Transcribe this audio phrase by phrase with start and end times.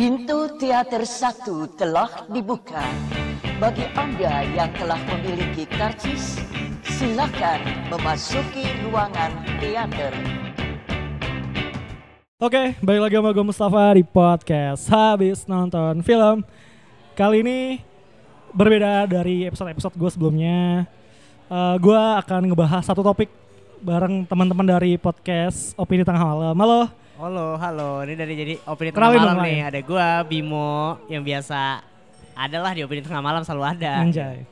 [0.00, 2.80] Pintu teater satu telah dibuka.
[3.60, 6.40] Bagi Anda yang telah memiliki karcis,
[6.88, 7.60] silakan
[7.92, 9.28] memasuki ruangan
[9.60, 10.08] teater.
[12.40, 16.48] Oke, balik lagi sama gue Mustafa di podcast Habis nonton film
[17.12, 17.84] Kali ini
[18.56, 20.88] berbeda dari episode-episode gue sebelumnya
[21.52, 23.28] Eh, Gue akan ngebahas satu topik
[23.84, 26.88] bareng teman-teman dari podcast Opini Tengah Malam Halo,
[27.20, 28.00] Halo, halo.
[28.00, 29.60] Ini dari jadi opini tengah malam nih.
[29.68, 31.84] Ada gua Bimo yang biasa
[32.32, 34.00] adalah di opini tengah malam selalu ada.
[34.00, 34.48] Anjay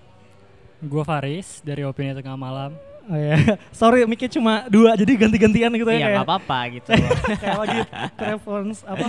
[0.85, 2.77] Gue Faris dari Opini Tengah Malam.
[3.09, 3.57] oh, iya.
[3.73, 6.93] Sorry, mic cuma dua jadi ganti-gantian gitu ya Iya nggak apa-apa gitu.
[7.41, 7.81] kayak lagi
[8.21, 9.07] telepon apa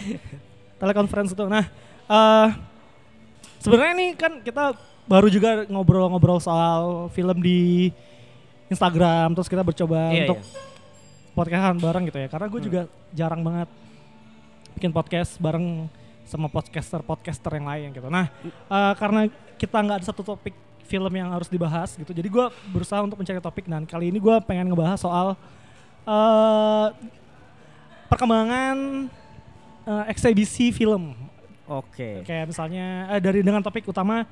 [0.80, 1.46] telekonferensi itu.
[1.52, 1.68] Nah,
[2.08, 2.48] eh
[3.60, 4.72] sebenarnya nih kan kita
[5.04, 7.92] baru juga ngobrol-ngobrol soal film di
[8.72, 10.40] Instagram, terus kita bercoba Iya, untuk
[11.40, 12.28] podcastan bareng gitu ya.
[12.28, 12.68] Karena gue Hmm.
[12.68, 12.82] juga
[13.16, 13.70] jarang banget
[14.76, 15.88] bikin podcast bareng
[16.28, 18.08] sama podcaster-podcaster yang lain gitu.
[18.08, 19.26] Nah, eh, karena
[19.56, 20.54] kita nggak ada satu topik
[20.86, 24.36] film yang harus dibahas gitu, jadi gue berusaha untuk mencari topik dan kali ini gue
[24.42, 25.38] pengen ngebahas soal
[26.04, 26.88] eh
[28.10, 29.06] perkembangan
[29.86, 31.14] eh, eksibisi film.
[31.70, 32.26] Oke.
[32.26, 34.26] Kayak misalnya eh, dari dengan topik utama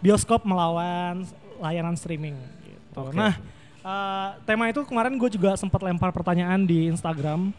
[0.00, 1.24] bioskop melawan
[1.60, 2.36] layanan streaming.
[2.64, 3.00] Gitu.
[3.00, 3.12] Oke.
[3.12, 3.36] Nah,
[3.82, 7.50] eh, tema itu kemarin gue juga sempat lempar pertanyaan di Instagram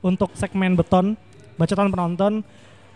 [0.00, 1.16] untuk segmen beton
[1.56, 2.32] bacotan penonton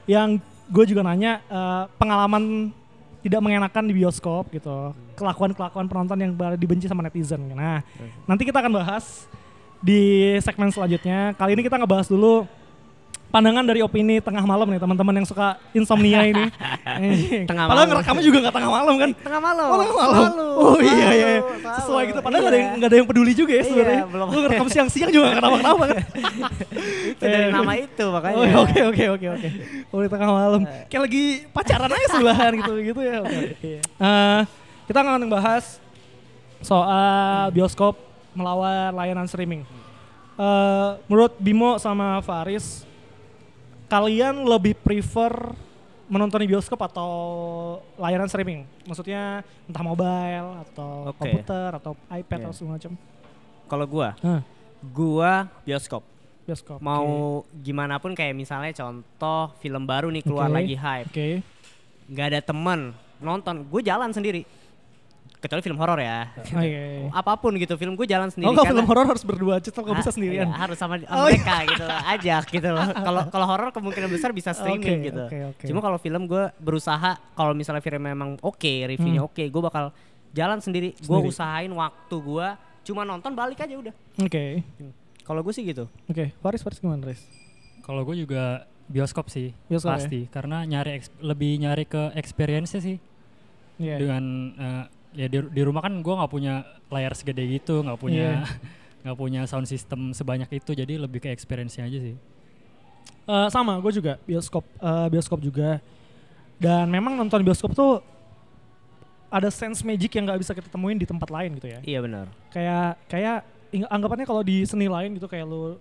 [0.04, 0.36] yang
[0.68, 2.72] gue juga nanya eh, pengalaman
[3.20, 4.96] tidak mengenakan di bioskop gitu.
[5.12, 7.52] Kelakuan-kelakuan penonton yang dibenci sama netizen.
[7.52, 7.84] Nah
[8.24, 9.28] nanti kita akan bahas
[9.80, 11.36] di segmen selanjutnya.
[11.36, 12.48] Kali ini kita ngebahas dulu
[13.30, 16.50] pandangan dari opini tengah malam nih teman-teman yang suka insomnia ini.
[17.46, 17.90] Tengah padahal malam.
[17.94, 19.64] ngerekamnya juga nggak tengah malam kan Tengah malam.
[19.64, 20.18] Oh, tengah malam.
[20.20, 21.06] Selalu, oh iya iya.
[21.06, 21.38] selalu, iya.
[21.40, 21.78] selalu.
[21.78, 22.20] Sesuai gitu.
[22.20, 22.76] Padahal nggak ada yang Iya.
[22.76, 24.04] nggak ada yang peduli juga ya Iya, sebenarnya.
[24.04, 24.26] belum.
[24.26, 25.96] Lu ngerekam siang-siang juga kenapa-kenapa kan.
[27.12, 28.36] Itu dari Eh, nama itu makanya.
[28.36, 29.48] Oh iya, oke oke oke oke.
[29.88, 30.60] Oh di tengah malam.
[30.86, 33.16] Kayak lagi pacaran aja sebelahan gitu gitu ya.
[33.20, 33.46] Oke.
[33.60, 33.80] Iya.
[33.84, 34.40] Eh,
[34.84, 35.64] kita akan ngebahas
[36.60, 37.00] soal
[37.50, 37.94] bioskop
[38.32, 39.62] melawan layanan streaming.
[40.34, 42.82] Eh, menurut Bimo sama Faris,
[43.90, 45.34] kalian lebih prefer
[46.06, 47.10] menonton di bioskop atau
[47.98, 48.62] layanan streaming?
[48.86, 51.18] Maksudnya entah mobile atau Oke.
[51.18, 52.44] komputer atau iPad Iya.
[52.46, 52.92] atau segala macam.
[53.66, 54.40] Kalau gua, Hah,
[54.80, 56.02] gua bioskop.
[56.42, 56.78] bioskop.
[56.78, 60.54] Mau gimana pun kayak misalnya contoh film baru nih keluar Oke.
[60.54, 61.08] lagi hype.
[61.10, 61.28] Oke.
[62.10, 62.90] nggak ada temen
[63.20, 64.42] nonton, gue jalan sendiri.
[65.40, 66.28] Kecuali film horor ya.
[66.52, 67.08] Oke.
[67.10, 68.46] Apa pun gitu, film gue jalan sendiri.
[68.46, 70.46] Oh, kalau film horor harus berdua aja, kalau nggak bisa Ah, sendirian.
[70.46, 71.40] iya, harus sama, Oh, iya.
[71.40, 72.86] mereka gitu loh, ajak gitu loh.
[73.08, 75.22] Kalau kalau horor kemungkinan besar bisa streaming Oke, gitu.
[75.24, 75.64] oke, oke.
[75.64, 79.28] Cuma kalau film gue berusaha kalau misalnya film memang oke, reviewnya Hmm.
[79.28, 79.84] oke, gue bakal
[80.30, 80.92] jalan sendiri.
[80.94, 81.32] Gue Sendiri.
[81.32, 82.46] usahain waktu gue
[82.82, 83.94] cuma nonton balik aja udah.
[84.18, 84.60] Oke.
[85.20, 85.88] Kalau gue sih gitu.
[86.04, 87.24] Oke, Faris Faris gimana, Faris?
[87.80, 89.96] Kalau gue juga bioskop sih, Bioskop ya?
[89.96, 90.20] pasti.
[90.28, 93.00] Karena nyari lebih nyari ke experience sih.
[93.76, 93.96] Iya.
[93.96, 94.24] Dengan
[94.54, 94.84] eh,
[95.14, 98.44] ya di, di rumah kan gue nggak punya layar segede gitu, nggak punya
[99.02, 102.16] nggak punya sound system sebanyak itu, jadi lebih ke experience-nya aja sih.
[103.30, 105.78] Eh, sama, gue juga bioskop eh, bioskop juga.
[106.60, 108.04] Dan memang nonton bioskop tuh
[109.30, 111.80] ada sense magic yang nggak bisa kita temuin di tempat lain gitu ya.
[111.80, 112.26] Iya benar.
[112.50, 113.38] Kayak kayak
[113.88, 115.78] anggapannya kalau di seni lain gitu kayak lu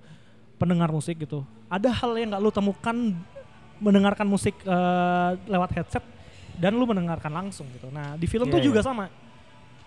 [0.62, 1.42] pendengar musik gitu.
[1.68, 2.98] Ada hal yang nggak lu temukan
[3.82, 6.04] mendengarkan musik eh, lewat headset
[6.60, 7.88] dan lu mendengarkan langsung gitu.
[7.90, 8.88] Nah, di film Iya, tuh juga iya.
[8.92, 9.06] sama.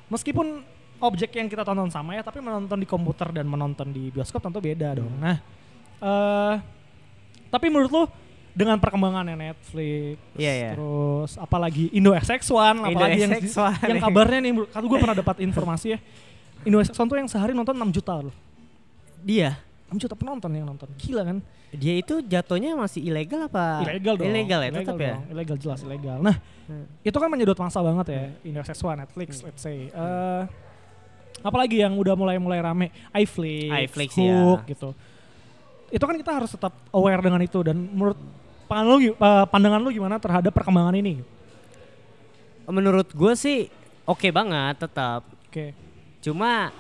[0.09, 0.65] Meskipun
[1.05, 4.59] objek yang kita tonton sama ya, tapi menonton di komputer dan menonton di bioskop tentu
[4.65, 5.13] beda dong.
[5.21, 5.37] Nah,
[6.01, 6.55] eh
[7.53, 8.05] tapi menurut lu
[8.53, 10.71] dengan perkembangannya Netflix, Iya, iya.
[10.77, 14.05] terus apalagi Indo XX1, apalagi yang, Indo XX1, yang iya.
[14.05, 15.99] kabarnya nih, kan gue pernah dapat informasi ya,
[16.69, 18.37] Indo XX1 tuh yang sehari nonton 6 juta loh.
[19.25, 19.57] Dia
[19.93, 21.39] 6 juta penonton yang nonton, gila kan?
[21.73, 23.81] dia itu jatuhnya masih ilegal apa?
[23.85, 24.29] Ilegal dong.
[24.29, 25.13] Ilegal ya tetap ya.
[25.17, 26.19] dong, Ilegal jelas ilegal.
[26.19, 26.87] Nah, Hmm.
[27.01, 29.89] itu kan menyedot masa banget ya, Indo XX1, Netflix, let's say.
[29.89, 30.43] Eh,
[31.41, 34.71] apalagi yang udah mulai-mulai rame, iFlix, iFlix, Hook ya.
[34.73, 34.89] gitu.
[35.91, 38.17] Itu kan kita harus tetap aware dengan itu dan menurut
[38.65, 41.21] pandangan lu, eh, pandangan lu gimana terhadap perkembangan ini?
[42.65, 43.67] Menurut gue sih
[44.07, 45.27] oke banget tetap.
[45.51, 45.75] Oke.
[46.23, 46.71] Cuma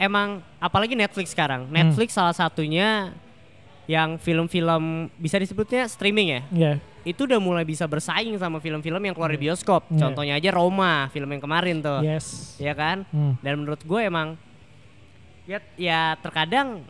[0.00, 1.68] emang apalagi Netflix sekarang.
[1.68, 3.12] Netflix salah satunya
[3.84, 6.42] yang film-film bisa disebutnya streaming ya.
[6.50, 6.72] Iya.
[7.04, 9.84] Itu udah mulai bisa bersaing sama film-film yang keluar di bioskop.
[9.92, 10.08] Iya.
[10.08, 12.00] Contohnya aja Roma, film yang kemarin tuh.
[12.00, 12.56] Yes.
[12.56, 13.04] Ya kan?
[13.12, 13.36] Hmm.
[13.44, 14.40] Dan menurut gue emang
[15.44, 16.80] ya, ya terkadang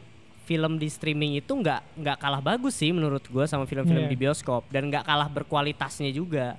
[0.44, 4.10] film di streaming itu nggak nggak kalah bagus sih menurut gue sama film-film Iya.
[4.10, 6.58] di bioskop dan nggak kalah berkualitasnya juga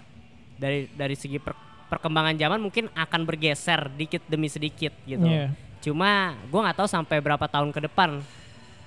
[0.56, 1.60] dari dari segi per-
[1.92, 5.28] perkembangan zaman mungkin akan bergeser dikit demi sedikit gitu.
[5.28, 5.52] Iya.
[5.82, 6.12] Cuma
[6.44, 8.22] gue nggak tahu sampai berapa tahun ke depan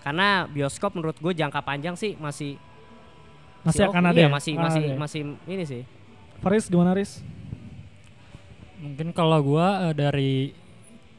[0.00, 2.54] karena bioskop menurut gue jangka panjang sih masih
[3.64, 3.90] Masih oke.
[3.90, 4.30] akan ada Iya, ya?
[4.30, 4.98] masih Ah, masih oke.
[4.98, 5.82] masih ini sih.
[6.38, 7.24] Faris gimana Riz?
[8.76, 10.32] Mungkin kalau gua eh, dari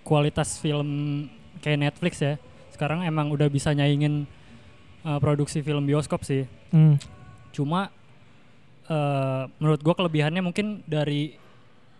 [0.01, 0.86] kualitas film
[1.57, 2.38] kayak Netflix ya,
[2.69, 4.30] sekarang emang udah bisa nyaingin
[5.01, 6.45] eh, produksi film bioskop sih.
[6.69, 7.01] Hmm.
[7.50, 7.89] Cuma
[8.86, 11.33] eh, menurut gua kelebihannya mungkin dari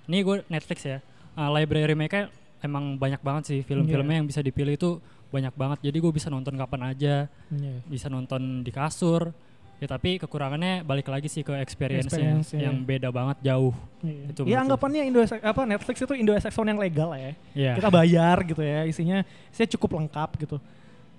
[0.06, 1.01] ini gue Netflix ya,
[1.33, 2.30] eh, library mereka
[2.63, 5.00] emang banyak banget sih film-filmnya yang bisa dipilih itu
[5.34, 5.80] banyak banget.
[5.92, 7.75] Jadi gue bisa nonton kapan aja, Iya.
[7.90, 9.34] bisa nonton di kasur.
[9.75, 12.72] Ya tapi kekurangannya balik lagi sih ke experience-nya Experience, iya.
[12.72, 13.75] yang beda banget jauh.
[14.00, 14.31] Iya.
[14.31, 17.34] Itu Ya anggapannya Indo apa Netflix itu Indo Saxon yang legal lah ya.
[17.52, 17.74] Iya.
[17.75, 20.58] Kita bayar gitu ya, isinya isinya cukup lengkap gitu.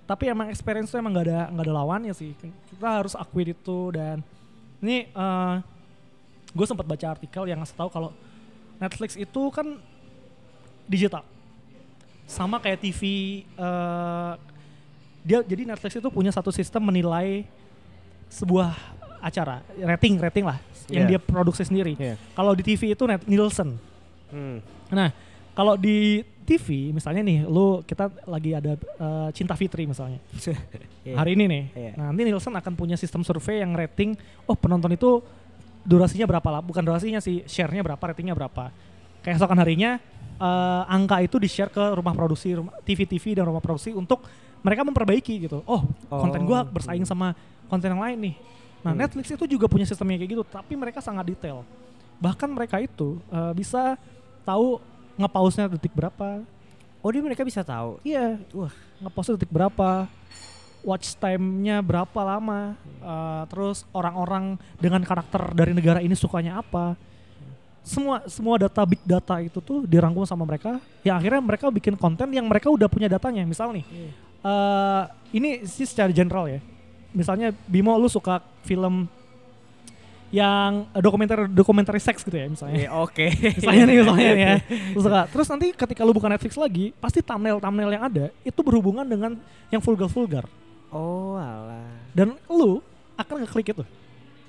[0.09, 2.33] Tapi emang experience itu emang gak ada nggak ada lawannya sih.
[2.73, 4.25] Kita harus akui itu dan
[4.81, 5.05] ini
[6.57, 8.09] gue sempat baca artikel yang ngasih tahu kalau
[8.81, 9.77] Netflix itu kan
[10.89, 11.23] digital.
[12.27, 13.01] Sama kayak TV
[13.45, 14.33] eh,
[15.27, 17.47] dia jadi Netflix itu punya satu sistem menilai
[18.31, 18.75] sebuah
[19.23, 21.19] acara, rating rating lah yang Iya.
[21.19, 21.99] dia produksi sendiri.
[21.99, 22.15] Iya.
[22.35, 23.75] Kalau di TV itu net Nielsen.
[24.31, 24.63] Hmm.
[24.91, 25.11] Nah,
[25.55, 30.19] kalau di TV misalnya nih, lu kita lagi ada eh, Cinta Fitri misalnya.
[31.07, 31.23] Iya.
[31.23, 31.65] Hari ini nih.
[31.71, 31.93] Iya.
[32.03, 34.19] Nah, nanti Nielsen akan punya sistem survei yang rating
[34.51, 35.23] oh penonton itu
[35.87, 38.75] durasinya berapa lah, bukan durasinya sih, share-nya berapa, ratingnya berapa.
[39.27, 39.99] Keesokan harinya
[40.37, 44.23] eh, angka itu di-share ke rumah produksi, TV-TV dan rumah produksi untuk
[44.63, 45.67] mereka memperbaiki gitu.
[45.67, 47.35] Oh, konten gua Oh, bersaing sama
[47.67, 48.35] konten yang lain nih.
[48.83, 49.03] Nah, Hmm.
[49.03, 51.67] Netflix itu juga punya sistemnya kayak gitu, tapi mereka sangat detail.
[52.17, 53.99] Bahkan mereka itu eh, bisa
[54.43, 54.79] tahu
[55.17, 56.45] ngepause-nya detik berapa.
[57.03, 57.99] Oh, dia mereka bisa tahu.
[58.03, 58.71] Iya, Wah.
[59.01, 60.07] ngepause detik berapa.
[60.83, 62.79] Watch time-nya berapa lama.
[63.01, 66.95] eh, terus orang-orang dengan karakter dari negara ini sukanya apa.
[67.87, 70.83] Semua semua data big data itu tuh dirangkum sama mereka.
[71.07, 73.47] Ya akhirnya mereka bikin konten yang mereka udah punya datanya.
[73.47, 73.87] Misal nih,
[74.43, 76.59] eh, ini sih secara general ya.
[77.15, 79.07] Misalnya Bimo lu suka film
[80.35, 82.75] yang eh, dokumenter dokumenter seks gitu ya misalnya.
[82.75, 83.27] Iya, oke.
[83.63, 84.55] misalnya nih misalnya ya
[84.99, 88.61] lu suka terus nanti ketika lu buka Netflix lagi pasti thumbnail thumbnail yang ada itu
[88.67, 89.39] berhubungan dengan
[89.71, 90.45] yang vulgar vulgar
[90.91, 91.87] Oh, alah.
[92.11, 92.83] dan lu
[93.15, 93.85] akan ngeklik itu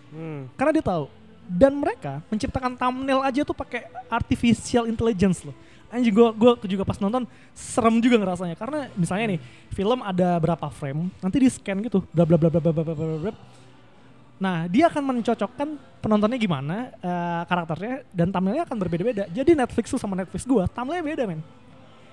[0.07, 0.47] Hmm.
[0.55, 1.11] karena dia tahu
[1.47, 5.55] dan mereka menciptakan thumbnail aja tuh pakai artificial intelligence loh
[5.87, 7.23] anjing gua gua juga pas nonton
[7.55, 9.39] serem juga ngerasanya karena misalnya nih
[9.71, 13.19] film ada berapa frame nanti di scan gitu bla bla bla bla bla bla bla
[13.31, 13.33] bla.
[14.37, 19.25] Nah, dia akan mencocokkan penontonnya gimana, eh, karakternya, dan thumbnailnya akan berbeda-beda.
[19.33, 21.41] Jadi Netflix tuh sama Netflix gua, thumbnailnya beda men.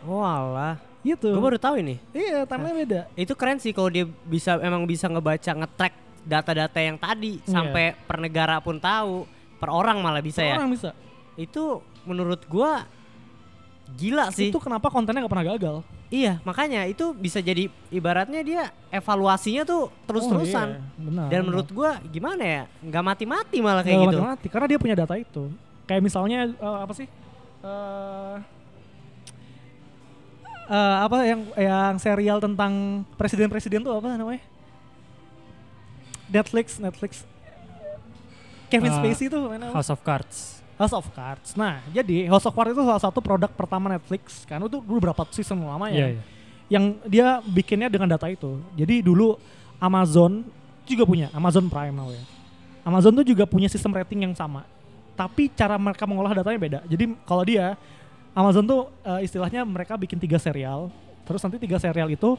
[0.09, 0.81] Oh, alah.
[1.05, 1.29] Gitu.
[1.29, 2.01] Gue baru tahu ini.
[2.17, 3.01] Iya, thumbnailnya beda.
[3.13, 5.95] Itu keren sih kalau dia bisa emang bisa ngebaca nge-track
[6.25, 7.49] data-data yang tadi Iya.
[7.53, 9.29] sampai per negara pun tahu,
[9.61, 10.57] per orang malah bisa ya.
[10.57, 10.97] Orang bisa.
[11.37, 12.89] Itu menurut gua
[13.95, 14.49] gila sih.
[14.49, 15.77] Itu kenapa kontennya gak pernah gagal.
[16.13, 18.63] Iya, makanya itu bisa jadi ibaratnya dia
[18.93, 20.69] evaluasinya tuh terus-terusan.
[20.69, 21.01] Oh, iya.
[21.01, 21.27] Benar.
[21.29, 22.63] Dan menurut gua gimana ya?
[22.81, 24.21] nggak mati-mati malah kayak gitu.
[24.21, 25.51] mati-mati, karena dia punya data itu.
[25.85, 27.09] Kayak misalnya eh, apa sih?
[27.65, 28.37] Eh
[30.71, 34.45] eh, apa yang yang serial tentang presiden-presiden tuh apa namanya?
[36.29, 37.13] Netflix, Netflix.
[38.69, 39.71] Kevin Eh, Spacey tuh mana?
[39.71, 40.65] House of Cards.
[40.75, 41.55] House of Cards.
[41.55, 44.43] Nah, jadi House of Cards itu salah satu produk pertama Netflix.
[44.49, 45.95] Kan itu dulu berapa season lama ya?
[45.95, 46.23] Iya, iya.
[46.67, 48.59] Yang dia bikinnya dengan data itu.
[48.75, 49.39] Jadi dulu
[49.79, 50.43] Amazon
[50.89, 52.25] juga punya Amazon Prime namanya.
[52.83, 54.67] Amazon tuh juga punya sistem rating yang sama.
[55.15, 56.79] Tapi cara mereka mengolah datanya beda.
[56.91, 57.79] Jadi kalau dia
[58.35, 60.91] Amazon tuh eh, istilahnya mereka bikin tiga serial,
[61.23, 62.35] terus nanti tiga serial itu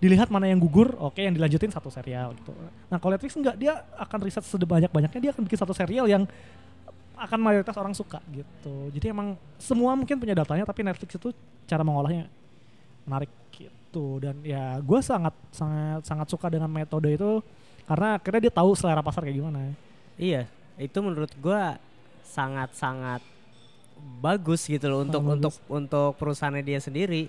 [0.00, 2.56] dilihat mana yang gugur, oke yang dilanjutin satu serial gitu.
[2.88, 6.24] Nah kalau Netflix enggak, dia akan riset sebanyak-banyaknya, dia akan bikin satu serial yang
[7.20, 8.88] akan mayoritas orang suka gitu.
[8.96, 11.36] Jadi emang semua mungkin punya datanya, tapi Netflix itu
[11.68, 12.32] cara mengolahnya
[13.04, 14.24] menarik gitu.
[14.24, 17.44] Dan ya gue sangat sangat sangat suka dengan metode itu
[17.90, 19.74] karena akhirnya dia tahu selera pasar kayak gimana.
[20.14, 20.46] Iya,
[20.78, 21.74] itu menurut gua
[22.22, 23.18] sangat-sangat
[24.22, 27.26] bagus gitu loh untuk Sangat untuk untuk perusahaannya dia sendiri.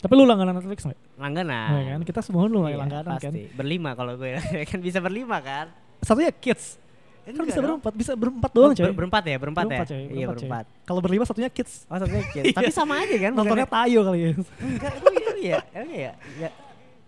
[0.00, 1.00] Tapi lu langganan Netflix nggak?
[1.20, 1.68] Langganan.
[1.70, 3.28] Nah, kan kita semua lu Iya, langganan kan.
[3.28, 3.52] pasti.
[3.52, 5.68] Berlima kalau gue kan bisa berlima kan?
[6.00, 6.80] Satunya kids.
[7.20, 8.80] Kan Enggak bisa berempat, bisa berempat doang coy.
[8.82, 9.92] ber- berempat ya, berempat, Berempat, ya.
[9.92, 10.64] coy, Iya, berempat.
[10.82, 11.84] Kalau berlima satunya kids.
[11.86, 12.50] Oh, satunya kids.
[12.56, 13.32] Tapi sama aja kan?
[13.36, 14.30] Nontonnya tayo kali ya.
[14.58, 16.12] Enggak, emang iya, emang iya.
[16.40, 16.50] Ya.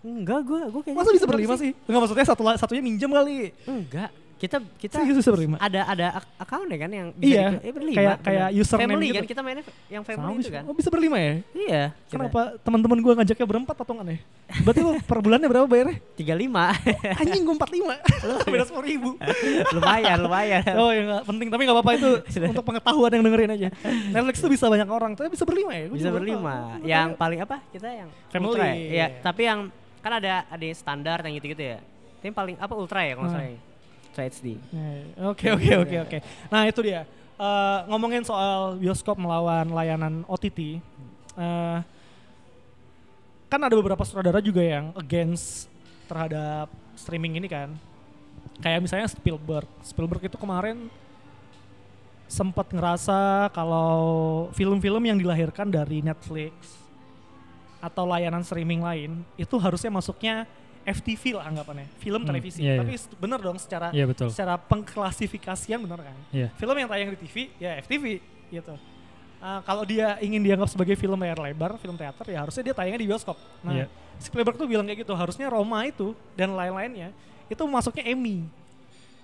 [0.03, 1.71] Enggak, gua gua kayaknya Masa bisa berlima sih?
[1.89, 3.57] Enggak maksudnya satu satunya minjem kali.
[3.65, 4.11] Enggak.
[4.43, 7.95] Kita kita Serius ada ada account ya kan yang bisa Iya, di- eh, berlima.
[7.95, 9.15] kayak- kayak username family gitu.
[9.15, 10.63] kan kita mainnya yang family Sama itu kan.
[10.67, 11.35] Oh bisa berlima ya?
[11.55, 11.83] Iya.
[12.11, 14.19] Kenapa teman-teman gue ngajaknya berempat patungan ya?
[14.61, 15.97] Berarti lu per bulannya berapa bayarnya?
[16.19, 16.75] 35.
[17.23, 17.95] Anjing gue 45.
[18.51, 19.11] Beda 10 ribu.
[19.79, 20.63] lumayan, lumayan.
[20.75, 22.11] Oh ya gak penting, tapi gak apa-apa itu
[22.43, 23.69] untuk pengetahuan yang dengerin aja.
[24.11, 25.87] Netflix tuh bisa banyak orang, tapi bisa berlima ya?
[25.87, 26.55] Gua bisa berlima.
[26.83, 27.63] Yang paling apa?
[27.71, 28.51] Kita yang Family.
[28.51, 28.75] ultra ya?
[28.75, 29.71] Iya, tapi yang
[30.03, 31.79] kan ada ada standar yang gitu-gitu ya.
[32.19, 33.55] Tapi paling apa ultra ya kalau nggak Hmm.
[33.55, 33.71] salah
[34.17, 34.59] HD.
[34.59, 36.19] Eh, Oke oke oke oke.
[36.53, 37.09] Nah itu dia.
[37.37, 40.79] Eh, ngomongin soal bioskop melawan layanan OTT,
[41.39, 41.79] eh,
[43.49, 45.67] kan ada beberapa sutradara juga yang against
[46.07, 47.73] terhadap streaming ini kan.
[48.61, 49.67] Kayak misalnya Spielberg.
[49.83, 50.87] Spielberg itu kemarin
[52.33, 56.81] sempat ngerasa kalau film-film yang dilahirkan dari Netflix
[57.83, 60.49] atau layanan streaming lain itu harusnya masuknya
[60.83, 62.61] FTV lah anggapannya, film Hmm, televisi.
[62.61, 62.81] iya, iya.
[62.83, 64.29] Tapi bener dong secara Iya betul.
[64.29, 66.17] secara pengklasifikasian bener kan?
[66.31, 66.49] Iya.
[66.55, 68.05] Film yang tayang di TV ya FTV
[68.51, 68.75] gitu.
[69.39, 73.01] Ah, kalau dia ingin dianggap sebagai film layar lebar, film teater ya harusnya dia tayangnya
[73.01, 73.35] di bioskop.
[73.61, 73.87] Nah, Iya.
[74.19, 77.11] Spielberg tuh bilang kayak gitu, harusnya Roma itu dan lain-lainnya
[77.47, 78.47] itu masuknya Emmy.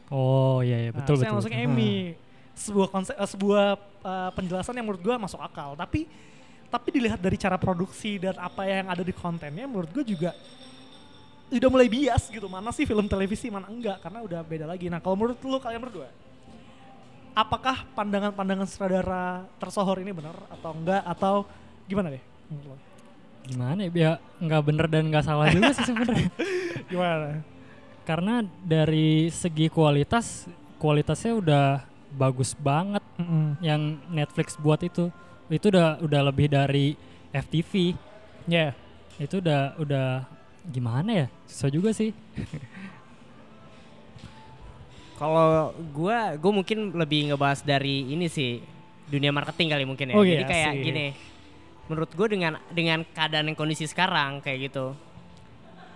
[0.08, 1.38] Oh iya iya betul Harusnya betul.
[1.38, 1.70] masuknya betul.
[1.70, 1.94] Emmy.
[2.54, 6.10] Sebuah konsep eh, sebuah eh, penjelasan yang menurut gua masuk akal, tapi
[6.66, 10.30] tapi dilihat dari cara produksi dan apa yang ada di kontennya menurut gua juga
[11.48, 15.00] udah mulai bias gitu mana sih film televisi mana enggak karena udah beda lagi nah
[15.00, 16.08] kalau menurut lu kalian berdua
[17.38, 21.34] apakah pandangan-pandangan sutradara tersohor ini benar atau enggak atau
[21.86, 22.22] gimana deh?
[23.46, 23.90] Gimana ya?
[23.94, 24.12] Ya
[24.42, 26.28] nggak bener dan nggak salah juga sih sebenarnya.
[26.90, 27.46] gimana
[28.02, 30.50] Karena dari segi kualitas
[30.82, 31.66] kualitasnya udah
[32.18, 33.60] bagus banget Mm-mm.
[33.62, 35.14] yang Netflix buat itu.
[35.46, 36.98] Itu udah udah lebih dari
[37.30, 37.94] FTV.
[38.50, 38.74] ya
[39.20, 40.26] Itu udah udah
[40.68, 41.26] gimana ya?
[41.48, 42.12] Susah juga sih.
[45.18, 48.62] Kalau gua, gua mungkin lebih ngebahas dari ini sih
[49.10, 50.14] dunia marketing kali mungkin ya.
[50.14, 50.84] Oh Jadi iya, kayak asik.
[50.84, 51.06] gini.
[51.90, 54.94] Menurut gua dengan dengan keadaan yang kondisi sekarang kayak gitu,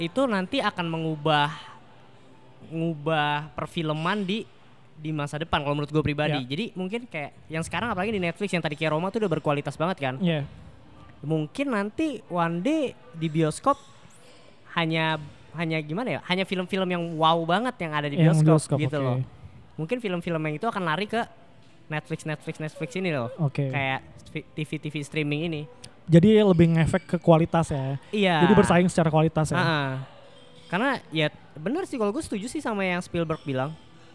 [0.02, 1.54] itu nanti akan mengubah
[2.72, 4.48] ngubah perfilman di
[5.02, 6.38] di masa depan kalau menurut gue pribadi.
[6.38, 6.46] Ya.
[6.46, 9.74] Jadi mungkin kayak yang sekarang apalagi di Netflix yang tadi kayak Roma tuh udah berkualitas
[9.74, 10.14] banget kan.
[10.22, 10.46] ya
[11.22, 13.78] Mungkin nanti one day di bioskop
[14.74, 15.18] hanya
[15.52, 16.20] hanya gimana ya?
[16.24, 19.04] Hanya film-film yang wow banget yang ada di Yang bioskop, bioskop, gitu oke.
[19.04, 19.18] loh.
[19.74, 21.20] Mungkin film-film yang itu akan lari ke
[21.84, 23.28] Netflix Netflix Netflix ini loh.
[23.38, 24.00] oke Kayak
[24.52, 25.62] TV TV streaming ini.
[26.02, 28.42] jadi lebih ngefek ke kualitas ya Iya.
[28.42, 29.90] jadi bersaing secara kualitas ya Ah-ah.
[30.66, 33.70] Karena ya bener sih kalau gue setuju sih sama yang Spielberg bilang.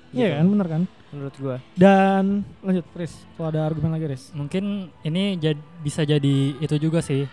[0.10, 1.56] iya Gitu, kan bener kan Menurut gue.
[1.74, 2.24] dan
[2.60, 4.64] lanjut Riz kalau ada argumen lagi Riz Mungkin
[5.02, 7.24] ini jad- bisa jadi itu juga sih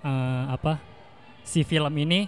[0.00, 0.80] eh, apa
[1.42, 2.26] si film ini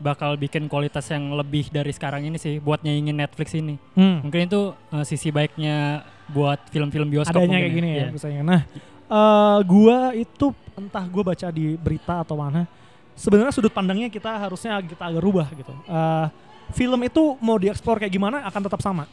[0.00, 3.76] bakal bikin kualitas yang lebih dari sekarang ini sih buat nyaingin Netflix ini.
[3.94, 4.24] hmm.
[4.24, 8.08] Mungkin itu eh, sisi baiknya buat film-film bioskop adanya kayak gini ya Iya.
[8.10, 8.42] misalnya.
[8.42, 8.60] Nah,
[9.06, 12.64] eh gua itu entah gua baca di berita atau mana,
[13.12, 15.70] sebenarnya sudut pandangnya kita harusnya kita agak rubah gitu.
[15.86, 16.26] Eh
[16.72, 19.04] film itu mau dieksplor kayak gimana akan tetap sama.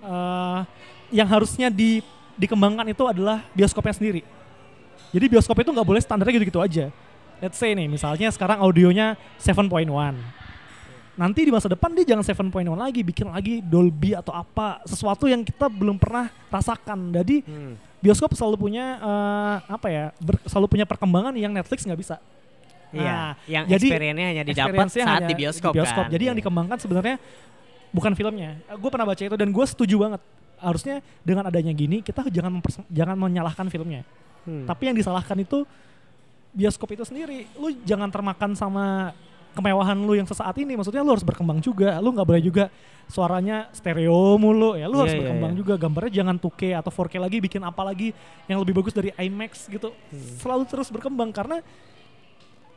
[0.00, 0.60] Eh
[1.10, 2.00] yang harusnya di
[2.38, 4.22] dikembangkan itu adalah bioskopnya sendiri.
[5.10, 6.86] Jadi bioskop itu nggak boleh standarnya gitu-gitu aja.
[7.40, 9.88] Let's say nih, misalnya sekarang audionya 7.1.
[11.16, 15.40] Nanti di masa depan dia jangan 7.1 lagi, bikin lagi Dolby atau apa, sesuatu yang
[15.40, 17.12] kita belum pernah rasakan.
[17.12, 17.44] Jadi
[18.00, 22.16] bioskop selalu punya eh, apa ya ber- selalu punya perkembangan yang Netflix nggak bisa
[22.90, 23.06] Iya.
[23.06, 26.08] Nah, yang jadi experience-nya hanya didapat Experience-nya saat hanya di bioskop, kan.
[26.10, 26.40] jadi yang Iya.
[26.42, 27.16] dikembangkan sebenarnya
[27.90, 30.20] bukan filmnya gue pernah baca itu dan gue setuju banget
[30.58, 34.02] harusnya dengan adanya gini kita jangan jangan menyalahkan filmnya
[34.40, 34.64] Hmm.
[34.64, 35.62] tapi yang disalahkan itu
[36.50, 39.14] bioskop itu sendiri lu jangan termakan sama
[39.50, 42.64] kemewahan lu yang sesaat ini maksudnya lu harus berkembang juga lu nggak boleh juga
[43.06, 45.58] suaranya stereo mulu ya lu Iya, harus iya, berkembang iya.
[45.58, 48.14] juga gambarnya jangan 2K atau 4K lagi bikin apa lagi
[48.46, 50.38] yang lebih bagus dari IMAX gitu Hmm.
[50.38, 51.58] selalu terus berkembang karena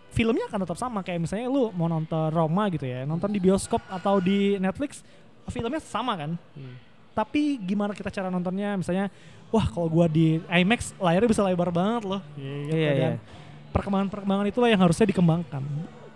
[0.10, 3.82] filmnya akan tetap sama kayak misalnya lu mau nonton Roma gitu ya nonton di bioskop
[3.88, 5.02] atau di Netflix
[5.48, 6.78] filmnya sama kan Hmm.
[7.14, 9.10] tapi gimana kita cara nontonnya misalnya
[9.50, 12.74] wah kalau gua di IMAX layarnya bisa lebar banget loh gitu.
[12.74, 13.12] Iya, dan iya.
[13.74, 15.64] Perkembangan-perkembangan itulah yang harusnya dikembangkan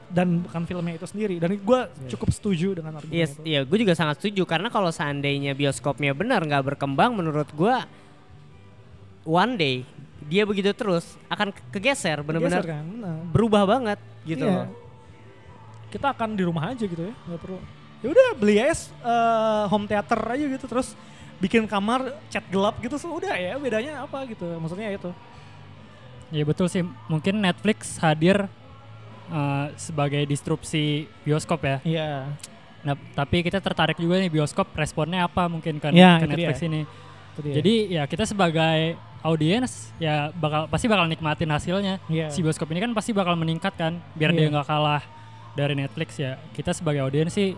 [0.08, 3.78] dan bukan filmnya itu sendiri dan gua cukup setuju dengan argumen Iya, itu iya, gue
[3.78, 7.76] juga sangat setuju karena kalau seandainya bioskopnya benar nggak berkembang, menurut gue
[9.24, 9.76] one day
[10.24, 13.16] dia begitu terus akan ke- kegeser, benar-benar kan benar.
[13.30, 14.44] berubah banget gitu.
[14.44, 14.64] Iya.
[14.64, 14.70] loh.
[15.88, 17.60] kita akan di rumah aja gitu ya nggak perlu
[17.98, 20.88] ya udah beli aja eh, home theater aja gitu terus
[21.38, 25.08] bikin kamar cat gelap gitu so udah ya bedanya apa gitu maksudnya itu
[26.30, 26.84] Iya betul sih.
[27.08, 28.48] Mungkin Netflix hadir
[29.28, 31.78] eh, sebagai disrupsi bioskop ya.
[31.84, 32.32] iya
[32.78, 36.68] Nah, tapi kita tertarik juga nih bioskop responnya apa mungkin kan Ya, ke Netflix dia.
[36.68, 36.82] ini.
[37.38, 37.54] dia.
[37.60, 42.00] Jadi ya kita sebagai audiens ya bakal pasti bakal nikmatin hasilnya.
[42.08, 42.32] Iya.
[42.32, 44.38] Si bioskop ini kan pasti bakal meningkat kan biar Iya.
[44.40, 45.04] dia nggak kalah
[45.54, 46.40] dari Netflix ya.
[46.50, 47.58] Kita sebagai audiens sih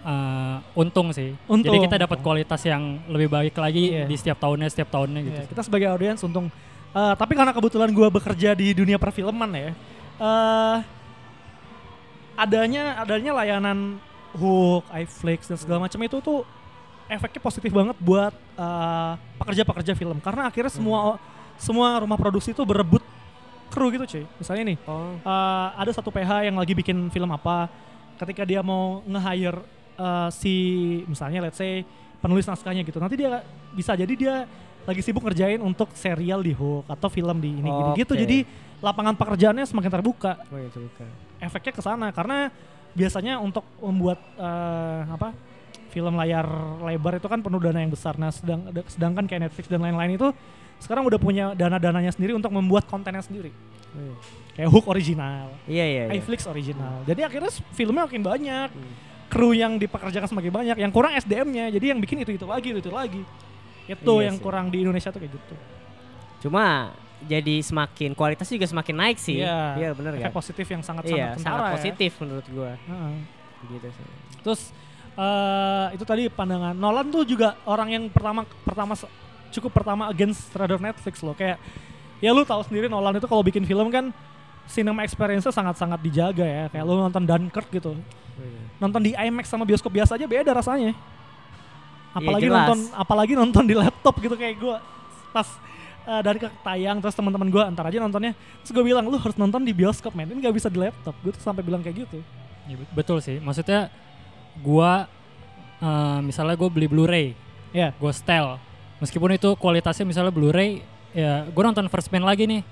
[0.00, 1.36] eh, untung sih.
[1.46, 1.70] Untung.
[1.70, 4.04] Jadi kita dapat kualitas yang lebih baik lagi Iya.
[4.04, 5.38] di setiap tahunnya setiap tahunnya gitu.
[5.38, 6.48] Iya, kita sebagai audiens untung.
[6.90, 9.70] Eh, tapi karena kebetulan gue bekerja di dunia perfilman ya,
[10.18, 10.78] eh
[12.34, 16.46] adanya adanya layanan Hook, iFlix dan segala macam itu tuh
[17.10, 21.18] efeknya positif banget buat eh, pekerja-pekerja film karena akhirnya semua
[21.58, 23.02] semua rumah produksi itu berebut
[23.70, 24.24] kru gitu cuy.
[24.38, 25.14] Misalnya nih, Oh.
[25.18, 27.70] eh, ada satu PH yang lagi bikin film apa,
[28.18, 29.62] ketika dia mau nge-hire
[29.94, 30.54] eh, si
[31.06, 31.82] misalnya let's say
[32.18, 33.42] penulis naskahnya gitu, nanti dia
[33.74, 34.34] bisa jadi dia
[34.88, 38.12] lagi sibuk ngerjain untuk serial di Hook atau film di ini gitu.
[38.16, 38.22] Oke.
[38.24, 38.38] Jadi
[38.80, 40.40] lapangan pekerjaannya semakin terbuka.
[40.48, 41.08] Oh itu bukan.
[41.40, 42.48] Efeknya ke sana karena
[42.96, 45.30] biasanya untuk membuat eh, apa
[45.90, 46.46] film layar
[46.86, 48.14] lebar itu kan penuh dana yang besar.
[48.14, 50.28] Nah, sedang, sedangkan kayak Netflix dan lain-lain itu
[50.80, 53.50] sekarang udah punya dana-dananya sendiri untuk membuat kontennya sendiri.
[54.54, 56.02] Kayak Hook original, Iya iya.
[56.08, 56.14] iya.
[56.22, 57.02] iFlix original.
[57.04, 58.68] Jadi akhirnya filmnya makin banyak.
[58.70, 58.92] Hmm.
[59.30, 61.70] Kru yang dipekerjakan semakin banyak, yang kurang SDM-nya.
[61.70, 63.22] Jadi yang bikin itu-itu lagi, itu lagi.
[63.90, 64.44] Itu Iya yang sih.
[64.44, 65.54] kurang di Indonesia tuh kayak gitu.
[66.46, 69.42] Cuma jadi semakin kualitas juga semakin naik sih.
[69.42, 69.76] Iya.
[69.76, 70.32] Iya Efek kan?
[70.32, 71.72] positif yang Iya, kentara sangat ya.
[71.76, 72.72] positif menurut gua.
[72.78, 73.12] Heeh.
[73.68, 74.06] Gitu sih.
[74.40, 74.60] Terus
[75.20, 78.94] eh itu tadi pandangan Nolan tuh juga orang yang pertama pertama
[79.50, 81.58] cukup pertama against terhadap Netflix loh kayak
[82.22, 84.14] ya lu tahu sendiri Nolan itu kalau bikin film kan
[84.70, 87.98] cinema experience-nya sangat-sangat dijaga ya kayak lu nonton Dunkirk gitu
[88.78, 90.94] nonton di IMAX sama bioskop biasa aja beda rasanya
[92.12, 92.58] apalagi jelas.
[92.66, 94.76] nonton apalagi nonton di laptop gitu kayak gua
[95.30, 95.46] pas
[96.02, 99.60] eh, Dunkirk tayang terus teman-teman gua antar aja nontonnya terus gue bilang lu harus nonton
[99.60, 102.18] di bioskop men ini nggak bisa di laptop gue tuh sampai bilang kayak gitu
[102.62, 103.38] Ya, bet- betul sih.
[103.38, 103.90] Maksudnya
[104.58, 105.10] gua
[105.78, 107.34] eh, misalnya gue beli Blu-ray,
[107.70, 108.60] ya gue setel.
[108.98, 112.62] Meskipun itu kualitasnya misalnya Blu-ray, ya gue nonton First Man lagi nih.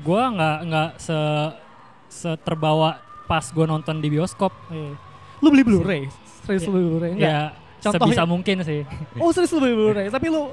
[0.00, 1.18] Gua nggak nggak se
[2.08, 4.54] se terbawa pas gue nonton di bioskop.
[4.68, 4.94] Iya.
[5.38, 6.02] Lu beli Blu-ray?
[6.40, 6.68] Serius Iya.
[6.68, 7.10] lu beli Blu-ray?
[7.12, 7.28] Enggak.
[7.28, 7.40] Ya
[7.88, 8.80] Contohnya- sebisa mungkin sih.
[9.22, 10.06] Oh serius lu beli Blu-ray?
[10.08, 10.50] Tapi lu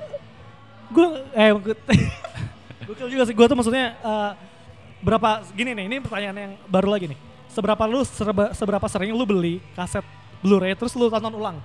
[0.89, 1.75] gue eh gue
[2.85, 4.31] gokil juga sih gue tuh maksudnya eh,
[4.99, 9.23] berapa gini nih ini pertanyaan yang baru lagi nih seberapa lu serba- seberapa sering lu
[9.23, 10.05] beli kaset
[10.39, 11.57] Blu-ray terus lu tonton ulang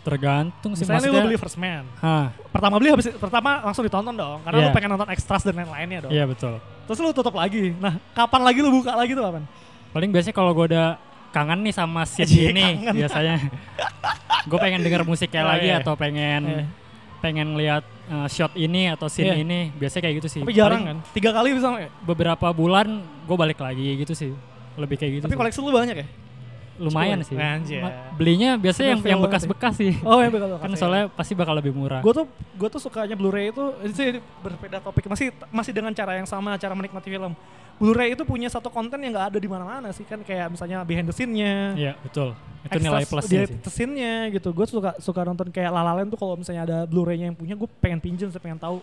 [0.00, 4.38] Tergantung sih misalnya lu beli First Man Hah, pertama beli habis pertama langsung ditonton dong
[4.40, 4.72] karena lu Iya.
[4.72, 6.62] pengen nonton extras dan lain-lainnya dong iya betul.
[6.86, 9.42] terus lu tutup lagi nah kapan lagi lu buka lagi tuh kapan
[9.90, 10.94] Paling biasanya kalau gue udah
[11.36, 12.94] kangen nih sama scene ini kangen.
[12.96, 13.34] biasanya.
[14.42, 15.78] gue pengen denger musiknya Oh, lagi iya.
[15.78, 16.64] atau pengen Iya.
[17.18, 19.36] pengen lihat uh, shot ini atau scene Iya.
[19.38, 19.58] ini.
[19.74, 20.40] Biasanya kayak gitu sih.
[20.40, 21.68] tapi jarang Paling kan tiga kali bisa?
[22.00, 22.86] Beberapa bulan
[23.22, 24.32] gue balik lagi gitu sih.
[24.76, 25.40] Lebih kayak gitu tapi sih.
[25.40, 26.06] koleksi lu banyak ya
[26.76, 27.30] Lumayan cukup.
[27.30, 27.36] sih.
[27.36, 27.82] Anjir.
[28.14, 29.92] Belinya biasanya yang, yang bekas-bekas sih.
[30.04, 32.00] oh yang bakal kan soalnya pasti bakal lebih murah.
[32.00, 36.28] gue tuh gue tuh sukanya Blu-ray itu sih berbeda topik masih masih dengan cara yang
[36.28, 37.32] sama cara menikmati film
[37.76, 41.04] Blu-ray itu punya satu konten yang nggak ada di mana-mana sih kan kayak misalnya behind
[41.04, 42.32] the scene-nya Iya, betul.
[42.64, 43.60] Itu nilai plusnya di sih.
[43.60, 46.78] the scene-nya gitu gue suka suka nonton kayak La La Land tuh kalau misalnya ada
[46.88, 48.80] Blu-ray-nya yang punya gue pengen pinjem saya pengen tahu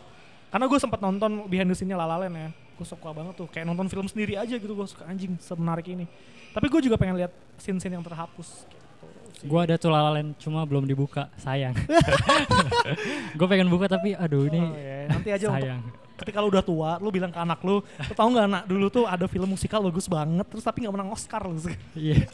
[0.50, 2.50] karena gue sempat nonton behind the scene-nya La La Land ya
[2.84, 6.04] gue suka banget tuh kayak nonton film sendiri aja gitu gue suka anjing semenarik ini
[6.52, 8.86] tapi gue juga pengen lihat scene-scene yang terhapus gitu
[9.34, 9.48] sih.
[9.48, 11.74] Gue ada tuh La La Land, cuma belum dibuka, sayang.
[13.40, 15.10] gue pengen buka tapi aduh ini Oh, iya.
[15.10, 15.82] nanti aja untuk sayang.
[16.14, 19.04] ketika lu udah tua, lu bilang ke anak lu, lu tau gak anak dulu tuh
[19.10, 21.58] ada film musikal bagus banget, terus tapi gak menang Oscar lu.
[21.98, 22.30] Iya.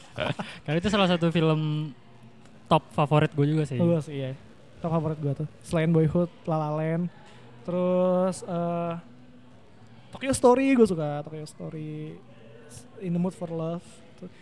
[0.67, 1.89] Karena itu salah satu film
[2.67, 3.79] top favorit gue juga sih.
[3.79, 4.35] Bagus, iya.
[4.79, 5.47] Top favorit gua tuh.
[5.63, 7.07] Selain Boyhood, La La Land,
[7.63, 8.93] terus eh
[10.09, 12.17] Tokyo Story gue suka, Tokyo Story,
[12.99, 13.85] In the Mood for Love.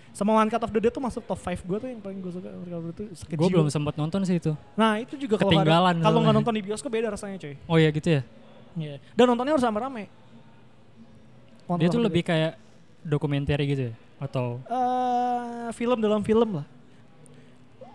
[0.09, 2.33] Sama One Cut of the Dead tuh masuk top 5 gue tuh yang paling gue
[2.33, 2.49] suka.
[2.49, 4.57] One Cut of the Dead tuh sakit Gue belum sempat nonton sih itu.
[4.73, 7.53] Nah itu juga Ketinggalan kalau nggak nonton di bioskop beda rasanya cuy.
[7.65, 8.21] Oh iya gitu ya.
[8.73, 8.97] Iya.
[9.13, 10.09] Dan nontonnya harus rame-rame.
[11.67, 12.57] One Dia tuh lebih kayak
[13.03, 16.65] dokumenter gitu ya atau eh film dalam film lah.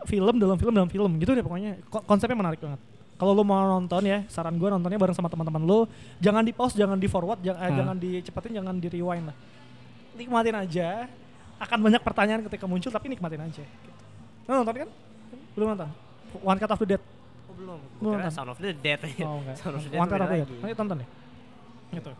[0.03, 1.83] Film dalam film dalam film gitu deh pokoknya.
[1.89, 2.79] Ko- Konsepnya menarik banget.
[3.23, 5.87] Kalau lu mau nonton ya, saran gue nontonnya bareng sama teman-teman lu.
[6.19, 7.79] Jangan di pause, jangan di forward, jangan, Hmm.
[7.79, 9.37] jangan dicepetin, jangan di rewind lah.
[10.19, 11.07] Nikmatin aja.
[11.63, 13.63] Akan banyak pertanyaan ketika muncul, tapi nikmatin aja.
[13.63, 14.03] Gitu.
[14.51, 14.91] Lu nonton kan?
[15.55, 15.87] Belum nonton?
[16.43, 17.03] One Cut of the Dead.
[17.47, 17.79] Oh, belum.
[18.03, 18.33] Belum nonton.
[18.35, 18.99] Sound of the Dead.
[19.23, 19.55] Oh enggak.
[19.55, 20.51] Sound of the Dead One Cut of the Dead.
[20.59, 21.09] Nanti tonton deh.
[21.95, 22.11] Gitu.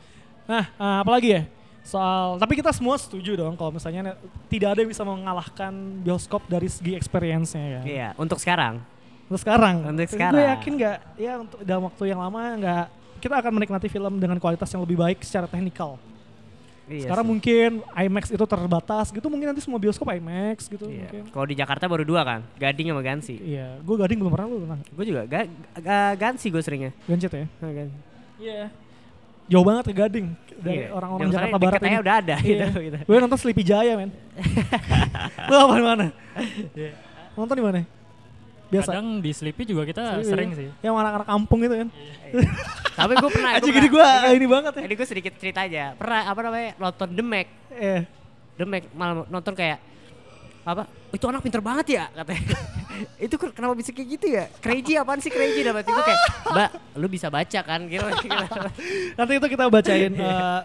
[0.47, 1.43] Nah, eh, apalagi ya?
[1.83, 4.15] Soal, tapi kita semua setuju dong kalau misalnya
[4.47, 7.81] tidak ada yang bisa mengalahkan bioskop dari segi experience-nya ya.
[7.83, 8.79] Iya, untuk sekarang.
[9.27, 9.77] Untuk sekarang.
[9.85, 10.43] Untuk Gue sekarang.
[10.57, 12.87] yakin nggak, ya untuk dalam waktu yang lama nggak,
[13.19, 15.97] kita akan menikmati film dengan kualitas yang lebih baik secara teknikal.
[16.83, 17.31] Iya Sekarang sih.
[17.31, 21.07] mungkin IMAX itu terbatas gitu, mungkin nanti semua bioskop IMAX gitu Iya.
[21.07, 21.23] mungkin.
[21.31, 23.39] Kalau di Jakarta baru dua kan, Gading sama Gansi.
[23.39, 24.79] Iya, gue gading belum pernah lu pernah.
[24.85, 25.47] Gue juga ga,
[25.79, 26.91] ga- Gansi gue seringnya.
[27.07, 27.47] Gancet ya.
[27.57, 27.71] Nah.
[28.37, 28.63] Iya.
[29.47, 30.27] Jauh banget ke Gading
[30.59, 30.89] dari Iya.
[30.91, 31.97] orang-orang Jakarta Barat ini.
[31.99, 32.51] udah ada gitu.
[32.51, 32.67] Iya.
[32.75, 32.97] gitu.
[33.07, 34.11] Gue nonton Sleepy Jaya men.
[35.49, 36.07] Lu apa di mana?
[37.33, 37.79] Nonton di mana?
[38.73, 38.91] Biasa.
[38.97, 40.59] kadang di Sleepy juga kita Sleepy, sering iya.
[40.59, 40.69] sih.
[40.81, 41.89] Yang anak-anak kampung itu kan.
[42.97, 43.51] Tapi gue pernah.
[43.61, 44.83] Aja gini gue ini banget ya.
[44.89, 45.93] Ini gue sedikit cerita aja.
[45.95, 47.47] Pernah apa namanya nonton The Mac.
[47.77, 48.01] Eh,
[48.57, 49.93] The Mac malah nonton kayak
[50.63, 52.55] apa itu anak pinter banget ya katanya
[53.27, 56.21] itu ken- kenapa bisa kayak gitu ya crazy apaan sih crazy dapat itu kayak
[56.55, 56.71] mbak
[57.03, 58.07] lu bisa baca kan gitu
[59.19, 60.61] Nanti itu kita bacain eh,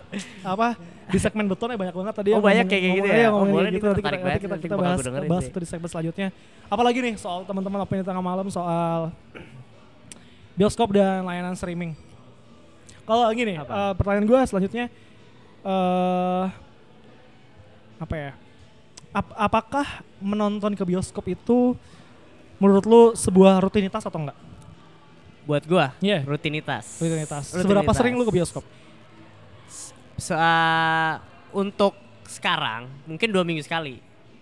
[0.45, 3.07] apa di segmen beton ya banyak banget tadi Oh, yang banyak ngomong- kayak gitu ngomong-
[3.07, 3.15] ya?
[3.15, 5.67] iya, Oh, ngomongin boleh gitu nanti kita, nanti kita, kita bahas gue bahas itu di
[5.67, 6.27] segmen selanjutnya.
[6.67, 9.15] Apalagi nih soal teman-teman opini tengah malam soal
[10.53, 11.95] bioskop dan layanan streaming.
[13.03, 13.71] Kalau gini, Apa?
[13.71, 14.85] eh, pertanyaan gue selanjutnya
[15.63, 16.45] eh
[17.97, 18.31] apa ya?
[19.09, 21.73] Ap- apakah menonton ke bioskop itu
[22.57, 24.37] menurut lu sebuah rutinitas atau enggak?
[25.47, 26.27] buat gua Iya.
[26.27, 27.55] rutinitas Rutinitas.
[27.55, 28.67] Seberapa sering lu ke bioskop?
[30.17, 31.13] Se- uh,
[31.51, 34.01] untuk sekarang mungkin dua minggu sekali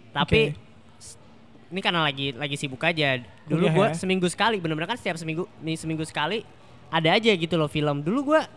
[0.09, 0.57] tapi Oke.
[0.97, 1.19] s-
[1.67, 3.93] ini karena lagi lagi sibuk aja dulu Kuliah gua ya?
[3.93, 6.41] seminggu sekali bener-bener kan setiap seminggu nih seminggu sekali
[6.87, 8.47] ada aja gitu loh film dulu gua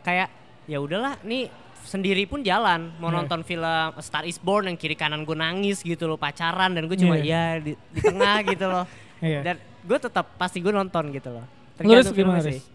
[0.00, 0.30] kayak
[0.64, 1.50] ya udahlah nih
[1.82, 3.16] sendiri pun jalan mau Iya.
[3.20, 6.82] nonton film A Star Is Born yang kiri kanan gue nangis gitu loh pacaran dan
[6.84, 7.22] gue cuma Iya.
[7.22, 8.84] ya di, di tengah gitu loh
[9.22, 9.40] Iya.
[9.42, 12.66] dan gue tetap pasti gue nonton gitu loh Tergantung gimana Riz?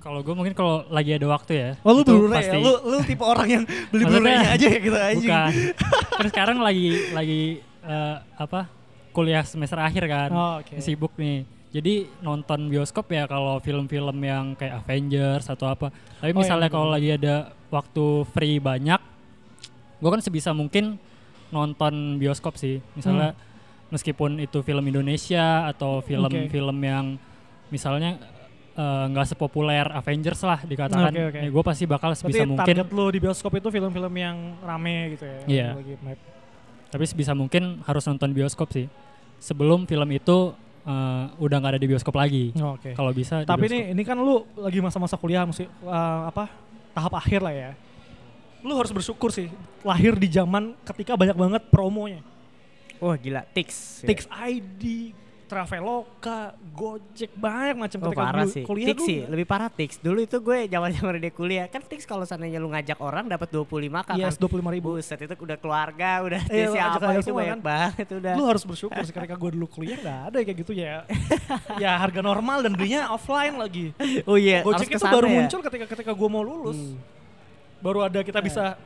[0.00, 1.70] Kalau gue mungkin kalau lagi ada waktu ya.
[1.84, 2.56] Oh lu Blu-ray ya?
[2.56, 5.16] pasti- Lu, lu tipe orang yang beli Blu-ray aja ya gitu aja.
[5.20, 5.52] Bukan.
[6.18, 7.42] Terus sekarang lagi lagi
[7.84, 8.64] eh, apa?
[9.12, 10.28] Kuliah semester akhir kan.
[10.30, 10.80] Oh, oke.
[10.80, 11.44] Sibuk nih.
[11.70, 15.92] Jadi nonton bioskop ya kalau film-film yang kayak Avengers atau apa.
[16.18, 17.34] Tapi Oh, misalnya iya, kalau lagi ada
[17.68, 18.98] waktu free banyak,
[20.00, 20.98] gue kan sebisa mungkin
[21.50, 22.80] nonton bioskop sih.
[22.96, 23.36] Misalnya
[23.90, 27.06] meskipun itu film Indonesia atau film-film yang
[27.68, 28.18] misalnya
[28.72, 31.38] eh, nggak sepopuler Avengers lah dikatakan, Oke, oke.
[31.38, 35.14] ya gue pasti bakal Berarti sebisa mungkin target lu di bioskop itu film-film yang rame
[35.14, 35.38] gitu ya?
[35.46, 35.68] Iya.
[35.74, 36.22] lagi hype.
[36.90, 38.90] tapi sebisa mungkin harus nonton bioskop sih
[39.38, 40.50] sebelum film itu
[40.82, 42.92] eh, udah nggak ada di bioskop lagi Oh, Oke.
[42.92, 46.50] kalau bisa Tapi ini ini kan lu lagi masa-masa kuliah mesti eh, apa
[46.90, 47.70] tahap akhir lah ya.
[48.60, 49.48] Lu harus bersyukur sih
[49.80, 52.20] lahir di zaman ketika banyak banget promonya.
[52.98, 55.14] wah gila Tix Tix ID,
[55.50, 58.62] Traveloka, Gojek banyak macam Oh ketika parah dulu sih.
[58.62, 59.98] kuliah Tix sih, lebih parah Tix.
[59.98, 61.66] Dulu itu gue zaman-zaman dia kuliah.
[61.66, 64.14] Kan Tix kalau seandainya lu ngajak orang dapat 25 kan.
[64.14, 64.94] Yes, 25 ribu.
[64.94, 67.66] Buset itu udah keluarga, udah lu siapa itu banyak kan.
[67.66, 68.34] banget udah.
[68.38, 71.02] Lu harus bersyukur sih ketika gue dulu kuliah nggak ada kayak gitu ya.
[71.82, 73.90] ya harga normal dan belinya offline lagi.
[74.30, 75.34] oh iya, Gojek itu baru ya.
[75.34, 76.78] muncul ketika ketika gue mau lulus.
[76.78, 76.94] Hmm.
[77.82, 78.78] Baru ada kita bisa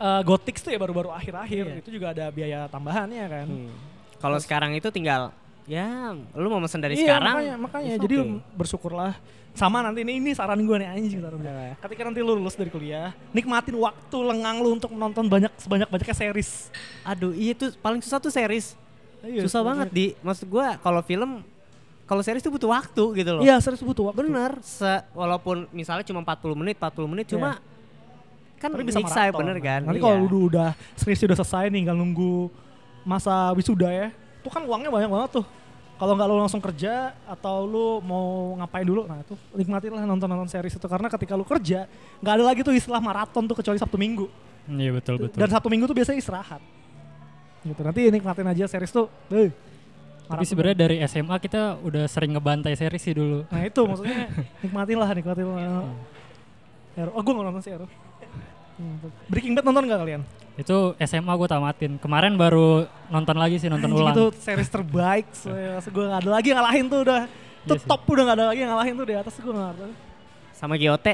[0.00, 1.64] uh, Gotix tuh ya baru-baru akhir-akhir.
[1.68, 1.76] Iya.
[1.84, 3.46] Itu juga ada biaya tambahannya kan.
[3.52, 3.72] Hmm.
[4.16, 7.34] Kalau sekarang itu tinggal ya lu mau mesen dari iya, sekarang.
[7.34, 8.54] makanya makanya it's jadi okay.
[8.54, 9.12] bersyukurlah.
[9.56, 11.48] Sama nanti ini ini saran gue nih anjing saran gue.
[11.48, 11.88] Apa?
[11.88, 16.68] Ketika nanti lu lulus dari kuliah, nikmatin waktu lengang lu untuk menonton banyak sebanyak-banyaknya series.
[17.02, 18.76] Aduh, iya tuh paling susah tuh series.
[19.24, 21.40] Iya, susah banget di maksud gua kalau film
[22.06, 23.42] kalau series tuh butuh waktu gitu loh.
[23.42, 24.28] Iya, series butuh waktu.
[24.28, 27.58] Bener, se walaupun misalnya cuma 40 menit, 40 menit cuma
[28.56, 29.40] kan Tapi bisa maraton.
[29.40, 29.80] bener kan.
[29.84, 30.04] Nanti Iya.
[30.04, 32.52] kalau lu udah skripsi udah selesai nih, tinggal nunggu
[33.08, 34.08] masa wisuda ya.
[34.46, 35.46] Itu kan uangnya banyak banget tuh.
[35.96, 40.46] Kalau nggak lu langsung kerja atau lu mau ngapain dulu, nah itu nikmatin lah nonton-nonton
[40.46, 41.88] series itu karena ketika lu kerja
[42.20, 44.28] nggak ada lagi tuh istilah maraton tuh kecuali Sabtu Minggu.
[44.70, 46.60] iya betul betul Dan Sabtu Minggu tuh biasanya istirahat.
[47.64, 47.80] Gitu.
[47.80, 49.08] Nanti nikmatin aja series tuh.
[49.32, 49.48] Eh,
[50.28, 54.26] tapi sebenarnya dari SMA kita udah sering ngebantai series sih dulu Nah itu maksudnya
[54.62, 55.90] nikmatin lah, nikmatin lah.
[56.96, 57.12] Arrow.
[57.16, 57.72] Oh gue nggak nonton sih.
[57.72, 58.96] Hmm,
[59.32, 60.22] Breaking Bad nonton nggak kalian?
[60.56, 65.26] Itu SMA gue tamatin kemarin baru nonton lagi sih nonton Anjing ulang itu series terbaik.
[65.94, 67.22] gue gak ada lagi yang ngalahin tuh udah.
[67.66, 67.88] Itu Iya sih.
[67.90, 69.86] top udah gak ada lagi yang ngalahin tuh di atas gue gak ada.
[70.56, 71.06] sama GOT.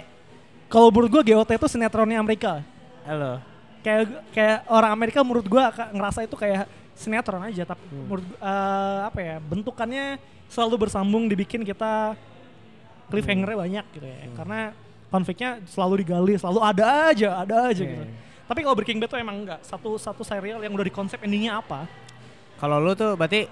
[0.71, 2.63] Kalau menurut gue GOT itu sinetronnya Amerika.
[3.03, 3.43] Halo.
[3.83, 7.67] Kayak kayak orang Amerika menurut gue ngerasa itu kayak sinetron aja.
[7.67, 12.15] Tapi menurut eh, apa ya bentukannya selalu bersambung dibikin kita
[13.11, 14.19] cliffhangernya banyak gitu ya.
[14.39, 14.61] Karena
[15.11, 18.07] konfliknya selalu digali, selalu ada aja, ada aja gitu.
[18.43, 21.59] Tapi kalau Breaking Bad tuh emang enggak satu satu serial yang udah di konsep endingnya
[21.59, 21.87] apa.
[22.57, 23.47] Kalau lu tuh berarti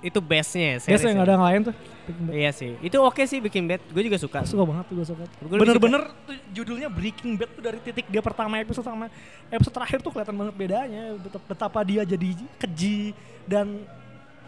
[0.00, 1.26] itu base-nya ya, series nggak ya?
[1.28, 1.74] ada yang lain tuh.
[1.76, 2.32] Breaking Bad.
[2.34, 2.72] Iya sih.
[2.80, 3.80] Itu oke sih Breaking Bad.
[3.92, 4.40] Gue juga suka.
[4.42, 5.22] Suka banget tuh gue suka.
[5.44, 6.02] Bener-bener
[6.50, 9.12] judulnya Breaking Bad tuh dari titik dia pertama episode sama
[9.46, 11.14] episode terakhir tuh kelihatan banget bedanya.
[11.14, 13.12] Bet- Betapa dia jadi keji
[13.44, 13.84] dan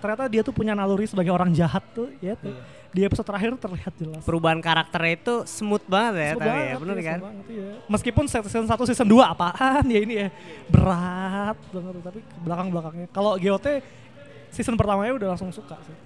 [0.01, 2.57] ternyata dia tuh punya naluri sebagai orang jahat tuh ya tuh.
[2.93, 4.21] Di episode terakhir terlihat jelas.
[4.21, 7.19] Perubahan karakternya itu smooth banget ya, Smooth tapi banget, ya, bener iya, kan?
[7.19, 7.69] smooth banget, iya.
[7.89, 10.29] Meskipun season 1 season 2 apaan ya ini ya
[10.69, 13.07] berat banget tapi belakang-belakangnya.
[13.09, 13.67] Kalau GOT
[14.53, 15.97] season pertamanya udah langsung suka sih.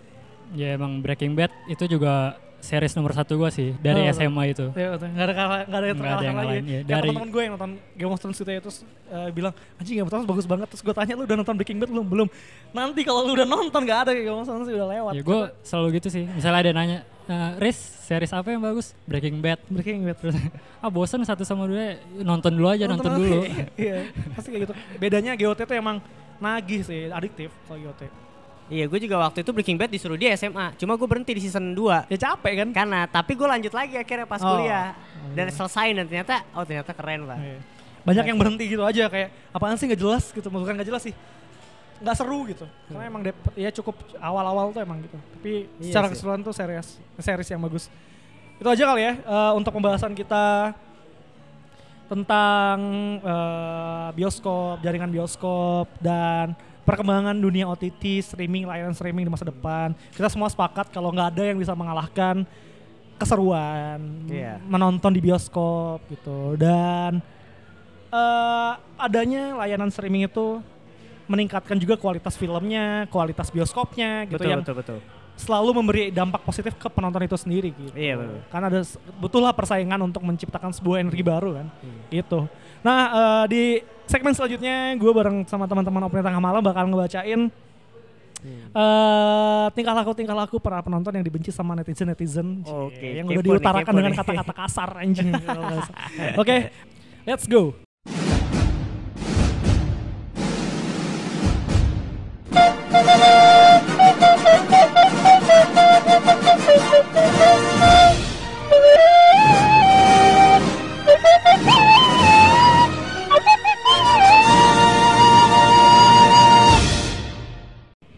[0.55, 4.67] ya emang Breaking Bad itu juga series nomor satu gue sih dari Oh, SMA itu
[4.73, 5.09] Iya betul.
[5.09, 6.27] Nggak ada kalah, nggak ada yang ada lagi.
[6.43, 6.63] lain.
[6.67, 8.77] Kayak Dari- teman-teman gue yang nonton Game of Thrones gitu ya terus
[9.07, 11.79] eh, bilang anjing Game of Thrones bagus banget terus gue tanya lu udah nonton Breaking
[11.79, 12.07] Bad belum?
[12.07, 12.29] Belum.
[12.71, 15.13] Nanti kalau lu udah nonton nggak ada Game of Thrones udah lewat.
[15.13, 17.75] ya gue selalu gitu sih misalnya ada nanya Eh, Riz,
[18.07, 18.95] series apa yang bagus?
[19.03, 19.59] Breaking Bad.
[19.67, 20.15] Breaking Bad.
[20.17, 20.39] Terus
[20.79, 23.19] ah bosan satu sama dua nonton dulu aja nonton, aja.
[23.19, 23.43] dulu.
[23.77, 24.75] Iya, pasti kayak gitu.
[24.95, 25.99] Bedanya GOT tuh emang
[26.39, 28.07] nagih sih, adiktif kalau GOT.
[28.67, 30.75] Iya, gue juga waktu itu Breaking Bad disuruh dia SMA.
[30.75, 32.11] Cuma gue berhenti di season 2.
[32.11, 32.69] Ya capek kan?
[32.75, 34.59] Karena, tapi gue lanjut lagi akhirnya pas Oh.
[34.59, 34.91] kuliah.
[35.33, 37.39] Dan selesai dan ternyata, oh ternyata keren pak.
[37.39, 37.59] Iya.
[38.03, 41.15] Banyak yang berhenti gitu aja kayak apaan sih nggak jelas gitu, bukan nggak jelas sih.
[41.97, 42.67] Nggak seru gitu.
[42.87, 45.15] Karena emang dep- ya cukup awal-awal tuh emang gitu.
[45.15, 47.87] Tapi Iya secara keseluruhan tuh series series yang bagus.
[48.57, 50.75] Itu aja kali ya eh, untuk pembahasan kita
[52.07, 52.79] tentang
[53.21, 56.55] eh, bioskop, jaringan bioskop dan
[56.87, 59.91] perkembangan dunia OTT, streaming, layanan streaming di masa depan.
[60.15, 62.47] Kita semua sepakat kalau nggak ada yang bisa mengalahkan
[63.17, 64.61] keseruan Iya.
[64.69, 67.25] menonton di bioskop gitu dan
[68.13, 70.61] eh, adanya layanan streaming itu
[71.27, 74.99] meningkatkan juga kualitas filmnya, kualitas bioskopnya gitu betul, yang betul, betul.
[75.37, 77.93] selalu memberi dampak positif ke penonton itu sendiri gitu.
[77.99, 78.39] Iya, betul.
[78.47, 78.81] Karena ada
[79.19, 81.67] betullah persaingan untuk menciptakan sebuah energi baru kan.
[81.83, 81.99] Hmm.
[82.09, 82.41] Gitu.
[82.87, 83.63] Nah, eh, di
[84.07, 87.51] segmen selanjutnya gue bareng sama teman-teman Opini Tengah Malam bakal ngebacain
[88.37, 88.69] Hmm.
[88.69, 93.43] eh tingkah laku tingkah laku para penonton yang dibenci sama netizen netizen Oke, yang udah
[93.43, 95.33] diutarakan dengan kata-kata kasar anjing.
[96.41, 96.71] Oke,
[97.25, 97.86] let's go.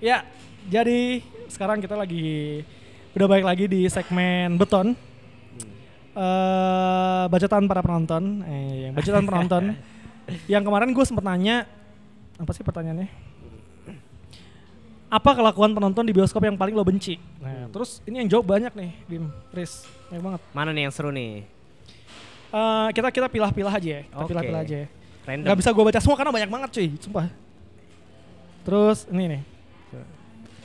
[0.09, 0.25] Ya,
[0.65, 1.21] jadi
[1.53, 2.65] sekarang kita lagi
[3.13, 4.97] udah balik lagi di segmen beton.
[6.17, 9.77] eh bacotan para penonton, eh, bacotan penonton.
[10.53, 11.69] yang kemarin gue sempet nanya,
[12.41, 13.05] apa sih pertanyaannya?
[15.13, 17.21] Apa kelakuan penonton di bioskop yang paling lo benci?
[17.45, 20.41] Nah, terus ini yang jawab banyak nih, Bim, Riz, banyak banget.
[20.57, 21.45] Mana nih yang seru nih?
[22.49, 24.31] Eh, kita kita pilah-pilah aja ya, kita Oke.
[24.33, 24.77] pilah-pilah aja.
[24.85, 24.87] ya.
[25.29, 25.47] Random.
[25.53, 27.29] Gak bisa gue baca semua karena banyak banget cuy, sumpah.
[28.65, 29.43] Terus ini nih,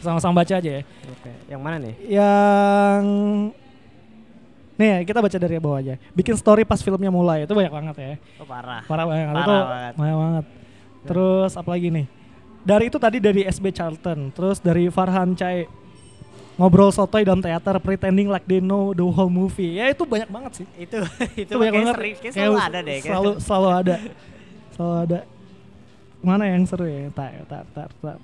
[0.04, 0.84] sama-sama baca aja ya.
[1.08, 1.96] Oke, yang mana nih?
[2.12, 3.02] yang
[4.74, 5.96] nih ya, kita baca dari bawah aja.
[6.12, 8.14] Bikin story pas filmnya mulai itu banyak banget ya.
[8.42, 8.82] Oh parah.
[8.84, 9.26] Parah banget.
[9.32, 9.94] Parah itu banget.
[9.96, 10.46] banyak banget.
[11.04, 12.06] Terus apa lagi nih?
[12.64, 15.68] Dari itu tadi dari SB Charlton, terus dari Farhan Chai
[16.54, 19.78] ngobrol sotoy dalam teater pretending like they know the whole movie.
[19.78, 20.68] Ya itu banyak banget sih.
[20.80, 21.02] Itu
[21.38, 21.96] itu, Itu banyak banget.
[21.96, 22.98] sering, kayak selalu ada deh.
[23.04, 23.96] Selalu selalu ada.
[24.74, 25.20] Selalu ada.
[26.24, 27.12] Mana yang seru ya?
[27.12, 28.18] Tar, tar, tar, tar.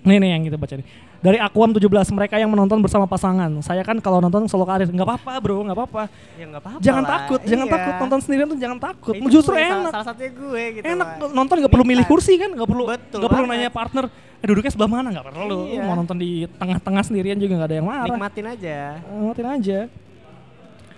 [0.00, 0.86] Nih nih yang kita baca nih.
[1.20, 1.84] Dari Akuam 17
[2.16, 3.52] mereka yang menonton bersama pasangan.
[3.60, 6.02] Saya kan kalau nonton solo karir nggak apa-apa bro, nggak apa-apa.
[6.40, 6.80] Ya nggak apa-apa.
[6.80, 7.12] Jangan lah.
[7.12, 7.74] takut, jangan Iya.
[7.76, 9.12] takut nonton sendirian tuh jangan takut.
[9.12, 9.92] Itu Justru gue, enak.
[9.92, 10.84] Salah satunya gue gitu.
[10.88, 11.28] enak Pak.
[11.36, 12.12] nonton nggak perlu milih time.
[12.16, 14.04] kursi kan, nggak perlu nggak perlu nanya partner.
[14.40, 15.58] Eh duduknya sebelah mana nggak perlu.
[15.68, 15.80] Iya.
[15.84, 18.06] Mau nonton di tengah-tengah sendirian juga nggak ada yang marah.
[18.08, 18.76] Nikmatin aja.
[19.04, 19.78] Nikmatin aja.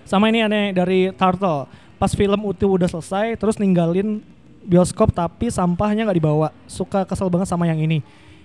[0.07, 1.67] Sama ini aneh dari Turtle.
[1.99, 4.23] Pas film itu udah selesai, terus ninggalin
[4.63, 6.55] bioskop tapi sampahnya nggak dibawa.
[6.71, 8.03] Suka kesel banget sama yang ini.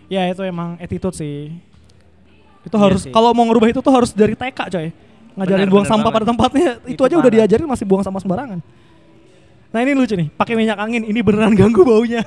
[0.08, 1.52] Ya itu emang attitude sih.
[2.63, 4.88] Itu Iya harus kalau mau ngerubah itu tuh harus dari TK coy.
[5.38, 6.15] Ngajarin Benar, buang benar sampah banget.
[6.17, 6.70] pada tempatnya.
[6.84, 7.36] Itu, Itu aja udah parah.
[7.46, 8.60] diajarin masih buang sampah sembarangan.
[9.67, 11.04] Nah ini lucu nih, pakai minyak angin.
[11.04, 12.24] Ini beneran ganggu baunya.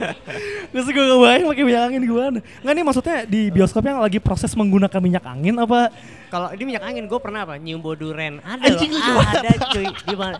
[0.70, 2.38] Terus gue kebayang pakai minyak angin gimana?
[2.60, 5.88] Nggak nih maksudnya di bioskopnya lagi proses menggunakan minyak angin apa?
[6.28, 7.56] Kalau ini minyak angin gue pernah apa?
[7.56, 8.38] Nyium bau duren.
[8.44, 9.24] Ada Anjing, loh.
[9.24, 9.86] ada cuy.
[9.88, 10.36] Di mana?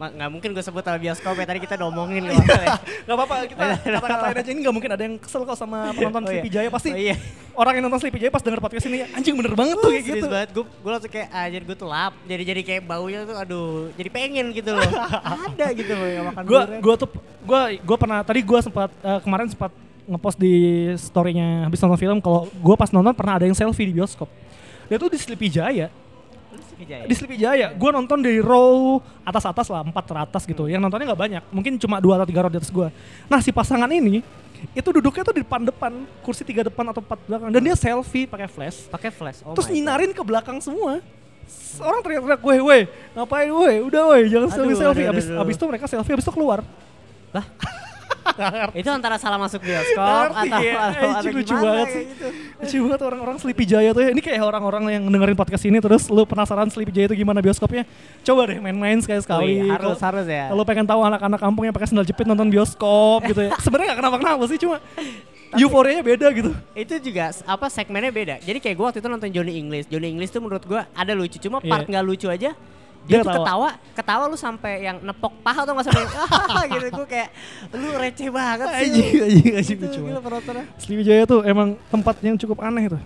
[0.00, 2.24] Nggak mungkin gue sebut sama bioskop ya tadi kita udah omongin
[3.04, 6.26] nggak apa-apa kita kata-katain aja ini gak mungkin ada yang kesel kok sama penonton Oh
[6.26, 6.40] iya.
[6.40, 7.16] Sleepy Jaya pasti Oh iya.
[7.52, 10.16] orang yang nonton Sleepy Jaya pas denger podcast ini anjing bener banget tuh kayak Serius
[10.16, 10.28] gitu.
[10.28, 13.36] banget gue gue langsung kayak ah jadi gue tuh lap jadi jadi kayak baunya tuh
[13.36, 14.90] aduh jadi pengen gitu loh
[15.52, 16.80] ada gitu loh yang makan Gua durian.
[16.80, 17.08] gua tuh
[17.42, 19.70] gua gua pernah tadi gua sempat eh, kemarin sempat
[20.06, 20.54] ngepost di
[20.96, 24.26] storynya habis nonton film kalau gua pas nonton pernah ada yang selfie di bioskop.
[24.88, 25.86] Dia tuh di Sleepy Jaya,
[26.84, 27.04] Jaya.
[27.04, 27.68] di Sleepy Jaya.
[27.72, 30.68] Gua nonton dari row atas-atas lah, empat teratas gitu.
[30.68, 32.88] Yang nontonnya nggak banyak, mungkin cuma dua atau tiga row di atas gua.
[33.26, 34.20] Nah si pasangan ini
[34.72, 38.44] itu duduknya tuh di depan-depan, kursi tiga depan atau empat belakang, dan dia selfie pakai
[38.44, 38.84] flash.
[38.92, 39.74] pakai flash oh terus God.
[39.74, 41.00] nyinarin ke belakang semua.
[41.82, 45.02] Orang teriak-teriak, weh, weh, ngapain, weh, udah, weh, jangan Aduh, selfie-selfie.
[45.02, 45.42] aduh, Abis, aduh.
[45.42, 46.62] abis itu mereka selfie, abis itu keluar.
[48.80, 50.74] itu antara salah masuk bioskop atau ya?
[50.92, 52.04] atau, Anjing, atau lucu gimana banget sih.
[52.06, 52.26] gitu.
[52.60, 54.10] Lucu banget orang-orang Sleepy Jaya tuh ya.
[54.12, 57.84] Ini kayak orang-orang yang dengerin podcast ini terus lu penasaran Sleepy Jaya itu gimana bioskopnya.
[58.22, 59.66] Coba deh main-main sekali-sekali.
[59.66, 63.20] Harus Kalau- harus ya Kalau pengen tahu anak-anak kampung yang pakai sandal jepit nonton bioskop
[63.26, 63.50] gitu ya.
[63.58, 64.76] Sebenarnya gak kenapa-kenapa sih cuma
[65.50, 66.54] euforianya beda gitu.
[66.78, 70.30] itu juga apa segmennya beda jadi kayak gue waktu itu nonton Johnny English Johnny English
[70.30, 71.66] tuh menurut gue ada lucu cuma Iya.
[71.66, 72.54] part nggak lucu aja
[73.10, 73.42] Dia dia, tuh ketawa.
[73.42, 76.04] ketawa ketawa lu sampai yang nepok paha tuh nggak sampai
[76.48, 77.28] "Ah," gitu gue kayak
[77.72, 80.22] lu receh banget sih Anjing, anjing, anjing, Gitu, lucu gila banget.
[80.24, 80.64] penontonnya.
[80.76, 83.02] Sleepy Jaya tuh emang tempat yang cukup aneh tuh.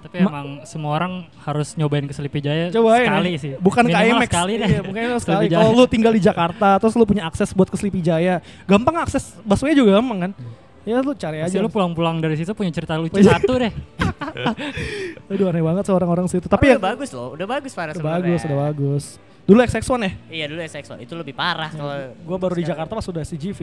[0.00, 3.52] Tapi emang semua orang harus nyobain ke Sleepy Jaya Coba sekali sih.
[3.54, 4.26] Bukan ke IMAX.
[4.26, 4.64] sekali deh.
[4.66, 5.44] Iya, bukan sekali.
[5.46, 9.36] Kalau lu tinggal di Jakarta terus lu punya akses buat ke Sleepy Jaya, gampang akses
[9.42, 10.32] busway juga gampang kan?
[10.80, 11.60] Ya lu cari Pasti aja.
[11.60, 13.68] lu pulang-pulang dari situ punya cerita lucu satu deh.
[15.30, 16.46] Aduh aneh banget sih orang-orang situ.
[16.46, 18.24] Tapi Tapi ya bagus loh, udah bagus parah udah sebenarnya.
[18.26, 19.04] bagus, udah bagus.
[19.46, 20.12] Dulu XX1 ya?
[20.30, 22.62] Iya dulu SX1 itu lebih parah kalau Gue baru di.
[22.66, 23.60] Jakarta pas udah CGV.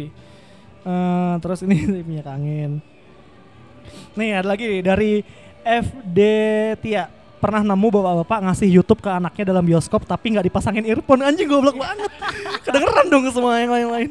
[0.88, 2.72] Eh, terus ini minyak angin.
[4.20, 5.24] Nih ada lagi dari
[5.64, 6.20] FD
[6.84, 7.17] Tia.
[7.38, 11.78] Pernah nemu bapak-bapak ngasih YouTube ke anaknya dalam bioskop tapi nggak dipasangin earphone anjing goblok
[11.78, 12.10] banget.
[12.66, 14.10] Kedengeran dong semua yang lain-lain.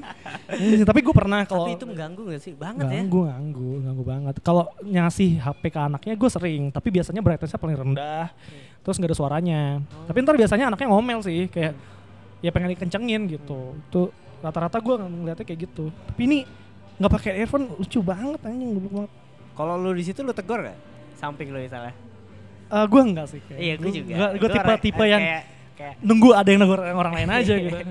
[0.86, 2.52] Tapi gue pernah kalau Tapi itu mengganggu gak sih?
[2.54, 3.02] Banget ya.
[3.02, 4.34] ganggu, ganggu, ganggu banget.
[4.46, 8.30] Kalau ngasih HP ke anaknya gue sering, tapi biasanya brightness-nya paling rendah.
[8.86, 9.60] Terus nggak ada suaranya.
[10.06, 11.74] Tapi ntar biasanya anaknya ngomel sih, kayak
[12.38, 13.74] ya pengen dikencengin gitu.
[13.90, 15.90] Itu rata-rata gue ngeliatnya kayak gitu.
[15.90, 16.38] Tapi ini
[17.02, 19.12] nggak pakai earphone lucu banget anjing goblok banget.
[19.58, 20.78] Kalau lu di situ lu tegur gak?
[21.18, 21.96] Samping lu misalnya.
[22.66, 23.60] Eh gue enggak sih kayak.
[23.60, 24.12] Iya, gue juga.
[24.34, 25.42] Gue tipe-tipe yang kayak
[25.76, 27.76] kayak nunggu ada yang negur orang lain aja gitu.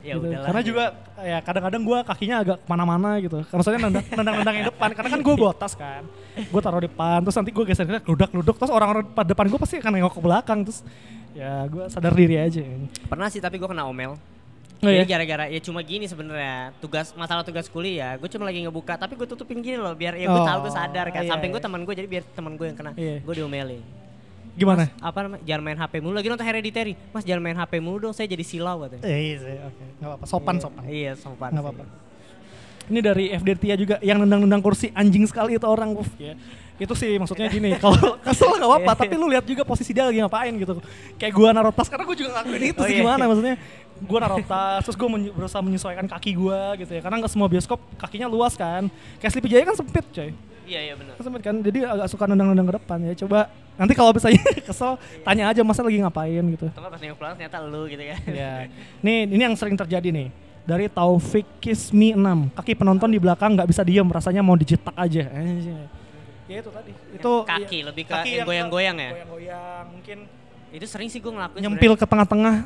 [0.00, 0.16] ya Gitu.
[0.16, 0.46] udahlah.
[0.48, 0.84] Karena juga
[1.20, 3.44] ya kadang-kadang gue kakinya agak ke mana-mana gitu.
[3.44, 4.88] Maksudnya nendang, nendang-nendang yang depan.
[4.96, 6.02] Karena kan gue bawa tas kan.
[6.32, 7.20] Gue taruh depan.
[7.20, 8.56] Terus nanti gue geser geser keludak-luduk.
[8.56, 10.58] Terus orang-orang pada depan gue pasti akan nengok ke belakang.
[10.64, 10.80] Terus
[11.36, 12.64] ya gue sadar diri aja.
[13.12, 14.16] Pernah sih tapi gue kena omel.
[14.80, 15.04] Oh, Jadi ya?
[15.06, 19.24] gara-gara ya cuma gini sebenarnya tugas masalah tugas kuliah gue cuma lagi ngebuka tapi gue
[19.24, 21.66] tutupin gini loh biar ya gue Oh, tahu gue sadar kan iya, samping gue iya.
[21.68, 23.20] teman gue jadi biar teman gue yang kena Iya.
[23.20, 23.84] gue diomelin
[24.50, 24.88] Gimana?
[24.98, 28.12] apa namanya jangan main HP mulu lagi nonton Hereditary mas jangan main HP mulu dong
[28.12, 29.84] saya jadi silau katanya Eh, iya sih, oke.
[29.94, 30.24] Nggak apa-apa.
[30.24, 30.82] Sopan, Iya, sopan.
[30.86, 31.70] iya sopan Nggak sih.
[31.70, 31.84] apa-apa.
[32.90, 36.34] Ini dari FD Tia juga yang nendang-nendang kursi anjing sekali itu orang Uf, ya.
[36.74, 37.94] Itu sih maksudnya gini, kalau
[38.26, 40.80] kesel nggak apa-apa, tapi lu lihat juga posisi dia lagi ngapain gitu.
[41.14, 43.00] Kayak gua naruh tas karena gua juga ngelakuin itu Oh, sih iya.
[43.00, 43.54] gimana maksudnya.
[44.00, 47.00] Gua naruh tas, terus menye- berusaha menyesuaikan kaki gua gitu ya.
[47.00, 48.88] Karena nggak semua bioskop kakinya luas kan.
[49.18, 50.30] Kayak Sleepy Jaya kan sempit coy.
[50.64, 53.12] iya iya benar Kan sempit kan, jadi agak suka nendang-nendang ke depan ya.
[53.18, 53.38] Coba
[53.74, 56.66] nanti kalau misalnya kesel, tanya aja masa lagi ngapain gitu.
[56.70, 58.52] Nggak pas nengok pulang ternyata lu gitu kan Ya.
[59.02, 60.28] Nih, ini yang sering terjadi nih.
[60.60, 62.54] Dari Taufik Kismi 6.
[62.54, 65.26] Kaki penonton di belakang nggak bisa diem, rasanya mau dicetak aja.
[66.46, 66.92] Ya itu tadi.
[67.14, 70.18] Itu kaki, ya, lebih ke goyang-goyang ya Goyang-goyang, mungkin
[70.70, 72.62] itu sering sih gue ngelakuin nyempil ke tengah-tengah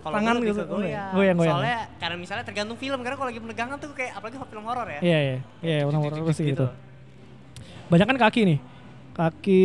[0.00, 0.60] tangan gitu.
[0.60, 1.10] ke goyang.
[1.12, 1.56] Goyang-goyang.
[1.58, 5.00] soalnya karena misalnya tergantung film karena kalau lagi penegangan tuh kayak apalagi film horor ya
[5.02, 5.36] Iya, iya.
[5.60, 6.32] Iya, warna Gitu.
[6.32, 6.66] sih gitu.
[7.88, 8.58] Banyak kan kaki nih.
[9.12, 9.64] Kaki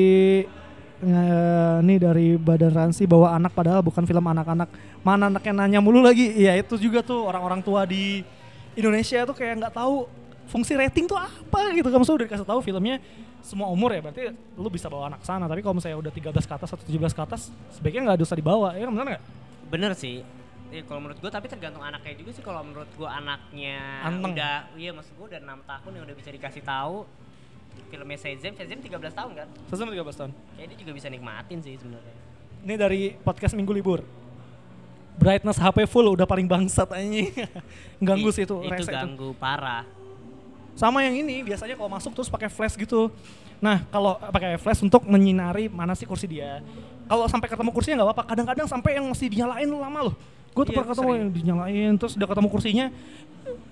[1.04, 4.70] eh, ini dari Badan Ransi bawa anak padahal bukan film anak-anak.
[5.04, 6.32] Mana anaknya nanya mulu lagi.
[6.32, 8.24] Iya, itu juga tuh orang-orang tua di
[8.74, 10.08] Indonesia tuh kayak nggak tahu
[10.44, 12.96] fungsi rating tuh apa gitu kan maksudnya udah dikasih tahu filmnya
[13.40, 16.54] semua umur ya berarti lu bisa bawa anak sana tapi kalau misalnya udah 13 ke
[16.54, 17.42] atas atau 17 ke atas
[17.72, 19.24] sebaiknya nggak usah dibawa ya kan benar nggak
[19.74, 20.22] bener sih
[20.74, 23.78] Iya, kalau menurut gue tapi tergantung anaknya juga sih kalau menurut gue anaknya
[24.10, 24.34] Anteng.
[24.34, 27.06] udah iya maksud gue udah enam tahun yang udah bisa dikasih tahu
[27.94, 31.78] filmnya Shazam Shazam 13 tahun kan Sesama 13 tahun jadi dia juga bisa nikmatin sih
[31.78, 32.16] sebenarnya
[32.64, 34.02] Ini dari podcast minggu libur.
[35.14, 37.30] Brightness HP full udah paling bangsat anjing.
[38.08, 38.58] Ganggu sih itu.
[38.66, 38.98] itu rese itu.
[38.98, 39.86] ganggu parah
[40.74, 43.14] Sama yang ini biasanya kalau masuk terus pakai flash gitu.
[43.62, 46.66] Nah, kalau pakai flash untuk menyinari mana sih kursi dia.
[47.04, 48.24] Kalau sampai ketemu kursinya nggak apa-apa.
[48.26, 50.16] Kadang-kadang sampai yang masih dinyalain lama loh.
[50.54, 51.20] Gue tuh Iya, pernah ketemu sering.
[51.20, 52.86] yang dinyalain terus udah ketemu kursinya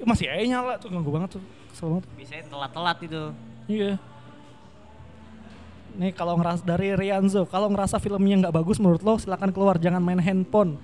[0.01, 1.43] masih aja nyala tuh ganggu banget tuh.
[1.69, 2.05] Kesel banget.
[2.17, 3.21] biasanya telat-telat itu
[3.69, 3.91] Iya.
[5.91, 9.99] Nih kalau ngeras dari Rianzo, kalau ngerasa filmnya nggak bagus menurut lo silakan keluar, jangan
[9.99, 10.79] main handphone.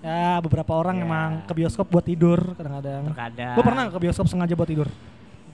[0.00, 1.04] Ya beberapa orang Ya.
[1.04, 3.12] emang ke bioskop buat tidur kadang-kadang.
[3.12, 4.88] terkadang Gue pernah ke bioskop sengaja buat tidur.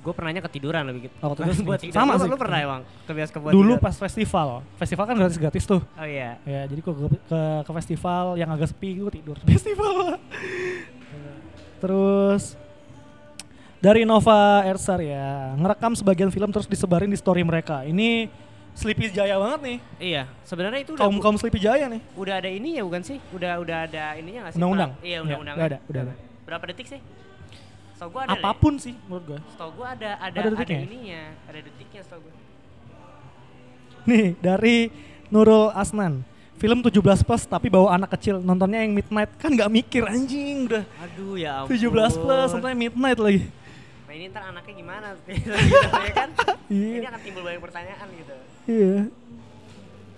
[0.03, 1.63] Gue pernahnya ketiduran lebih gitu Oh, ketiduran.
[1.65, 1.95] buat tidur.
[1.95, 2.29] Sama Lu- sih.
[2.29, 3.79] lu pernah emang ke bioskop buat Dulu tidur?
[3.81, 5.81] pas festival, festival kan gratis-gratis tuh.
[5.81, 9.37] oh iya Ya jadi kok ke, ke, ke festival yang agak sepi gue tidur.
[9.49, 10.19] Festival.
[11.79, 12.55] Terus
[13.79, 17.83] dari Nova Ersar ya, ngerekam sebagian film terus disebarin di story mereka.
[17.83, 18.31] Ini
[18.73, 19.79] Sleepy Jaya banget nih.
[20.01, 22.01] iya sebenarnya itu udah Kaum kaum Sleepy Jaya nih.
[22.15, 23.21] udah ada ini ya bukan sih?
[23.31, 24.59] Udah udah ada ininya nggak sih?
[24.59, 24.91] Undang-undang?
[24.99, 25.57] Iya Ya, undang-undang.
[25.57, 26.15] udah ada, udah ada.
[26.43, 27.01] Berapa detik sih?
[28.03, 28.35] Setahu gua ada.
[28.35, 28.43] deh.
[28.43, 29.39] Apa pun sih menurut gue.
[29.55, 30.83] Setahu gua ada ada Ada ada, detiknya?
[30.91, 32.35] ininya, ada detiknya setahu gua.
[34.03, 34.77] Nih dari
[35.31, 36.27] Nurul Asnan.
[36.59, 40.83] Film 17 plus tapi bawa anak kecil nontonnya yang midnight kan nggak mikir anjing udah
[40.99, 41.75] Aduh ya ampun.
[41.75, 43.43] 17 plus nontonnya midnight lagi.
[44.07, 45.07] Nah ini ntar anaknya gimana?
[45.23, 45.47] gitu
[46.03, 46.29] ya kan?
[46.67, 46.91] Iya.
[46.99, 48.35] Ini akan timbul banyak pertanyaan gitu.
[48.67, 48.95] Iya.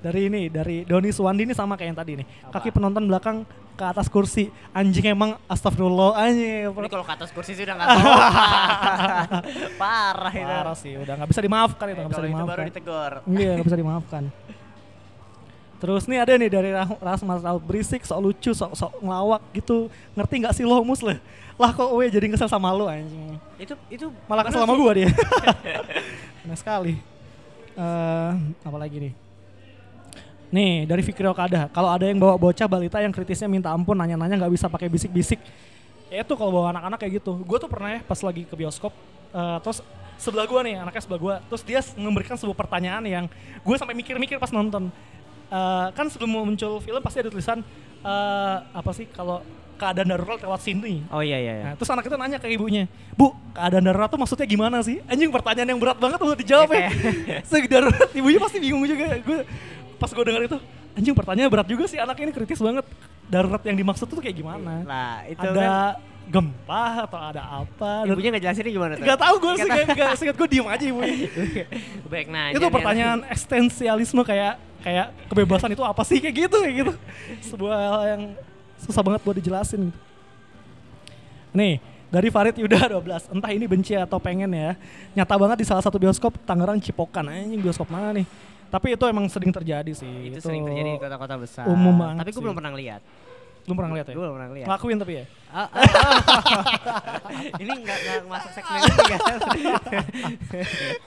[0.05, 2.27] Dari ini, dari Doni Suwandi ini sama kayak yang tadi nih.
[2.45, 2.61] Apa?
[2.61, 4.53] Kaki penonton belakang ke atas kursi.
[4.71, 6.69] Anjing emang astagfirullah anjing.
[6.69, 8.05] Ini kalau ke atas kursi sih udah nggak tahu.
[9.75, 10.45] Parah itu.
[10.47, 12.65] Parah sih, udah nggak bisa dimaafkan itu, Eh, nggak bisa itu baru dimaafkan.
[12.69, 13.13] ditegur.
[13.27, 14.23] Iya, nggak bisa dimaafkan.
[15.75, 19.89] Terus nih ada nih dari Rah- Rasmas Raut berisik, sok lucu, sok sok ngelawak gitu.
[20.13, 21.17] Ngerti nggak sih lo mus lah?
[21.55, 23.41] Lah kok gue jadi kesel sama lo anjing.
[23.57, 25.09] Itu itu Malah kesel sama gue dia.
[26.45, 27.01] Nah sekali.
[27.75, 28.31] Eh,
[28.61, 29.13] apa lagi nih?
[30.55, 34.39] Nih dari Fikri Okada, kalau ada yang bawa bocah balita yang kritisnya minta ampun, nanya-nanya
[34.39, 35.43] nggak bisa pakai bisik-bisik.
[36.07, 37.43] Ya itu kalau bawa anak-anak kayak gitu.
[37.43, 38.95] Gue tuh pernah ya pas lagi ke bioskop,
[39.35, 39.83] eh, terus
[40.15, 43.25] sebelah gue nih anaknya sebelah gue, terus dia memberikan sebuah pertanyaan yang
[43.67, 44.95] gue sampai mikir-mikir pas nonton.
[45.51, 47.59] Eh, kan sebelum muncul film pasti ada tulisan
[48.07, 49.43] eh, apa sih kalau
[49.75, 51.03] keadaan darurat lewat sini.
[51.11, 51.53] Oh iya iya.
[51.59, 51.65] iya.
[51.67, 52.87] Nah, terus anak itu nanya ke ibunya,
[53.19, 55.03] Bu, keadaan darurat tuh maksudnya gimana sih?
[55.11, 56.95] Anjing pertanyaan yang berat banget untuk dijawab ya.
[57.51, 59.19] Segi darurat, ibunya pasti bingung juga.
[59.19, 59.43] Gue
[59.97, 60.59] pas gue dengar itu,
[60.95, 62.85] anjing pertanyaan berat juga sih anak ini kritis banget.
[63.25, 64.85] Darurat yang dimaksud tuh kayak gimana?
[64.85, 68.09] Lah itu ada kan gempa atau ada apa?
[68.09, 69.05] Ibunya nggak jelasin gimana tuh?
[69.05, 69.97] Gak tau gue sih, Nggak tahu.
[69.97, 71.17] gak, seingat gue diem aja ibunya.
[72.13, 72.47] Baik nah.
[72.53, 76.93] itu pertanyaan eksistensialisme kayak kayak kebebasan itu apa sih kayak gitu kayak gitu.
[77.53, 78.23] Sebuah hal yang
[78.81, 79.99] susah banget buat dijelasin gitu.
[81.55, 81.79] Nih,
[82.11, 83.35] dari Farid Yuda 12.
[83.35, 84.75] Entah ini benci atau pengen ya.
[85.15, 87.29] Nyata banget di salah satu bioskop Tangerang Cipokan.
[87.31, 88.27] Anjing bioskop mana nih?
[88.71, 90.33] Tapi itu emang sering terjadi sih.
[90.33, 91.65] Itu sering terjadi di kota-kota besar.
[91.67, 93.03] umum banget Tapi gue belum pernah lihat.
[93.65, 94.13] Lu pernah ngeliat ya?
[94.13, 94.67] Gue belum pernah lihat.
[94.69, 95.25] Ngelakuin tapi ya?
[95.49, 95.87] Ah, ah,
[97.63, 99.21] ini nggak nggak masuk segmen ini kan?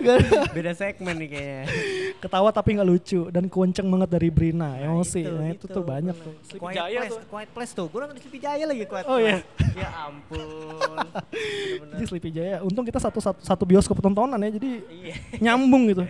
[0.58, 1.62] Beda segmen nih kayaknya.
[2.18, 4.74] Ketawa tapi nggak lucu dan kenceng banget dari Brina.
[4.82, 5.22] Emosi.
[5.22, 5.76] itu, nah, itu, itu.
[5.76, 6.34] tuh banyak tuh.
[6.50, 7.22] Sleepy Quiet Jaya Place, tuh.
[7.30, 7.86] Quiet Place tuh.
[7.94, 9.38] Gue nonton Sleepy Jaya lagi Quiet Oh, iya.
[9.38, 9.78] Place.
[9.78, 10.42] ya ampun.
[10.42, 11.94] Bener-bener.
[11.94, 12.58] Jadi Sleepy Jaya.
[12.66, 14.50] Untung kita satu, satu, satu bioskop tontonan ya.
[14.50, 15.14] Jadi Iya.
[15.46, 16.10] nyambung gitu.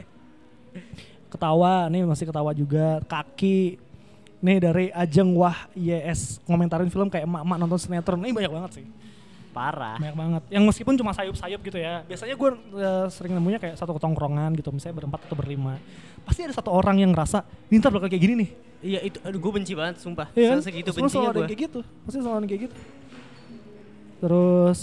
[1.27, 3.03] Ketawa, nih masih ketawa juga.
[3.03, 3.75] Kaki,
[4.39, 8.23] nih dari Ajeng Wah YS ngomentarin film kayak emak-emak nonton sinetron.
[8.23, 8.85] Ini banyak banget sih,
[9.51, 9.99] Parah.
[9.99, 10.41] banyak banget.
[10.47, 12.05] Yang meskipun cuma sayup-sayup gitu ya.
[12.07, 12.49] Biasanya gue
[13.11, 15.75] sering nemunya kayak satu ketongkrongan gitu, misalnya berempat atau berlima.
[16.23, 18.49] Pasti ada satu orang yang ngerasa, ini ntar bakal kayak gini nih.
[18.77, 20.29] Iya itu, aduh gue benci banget sumpah.
[20.37, 20.59] Iya kan?
[20.63, 21.47] Segitu Semua selalu bencinya ada gue.
[21.49, 21.79] kayak gitu.
[22.05, 22.75] Pasti selalu kayak gitu.
[24.21, 24.79] Terus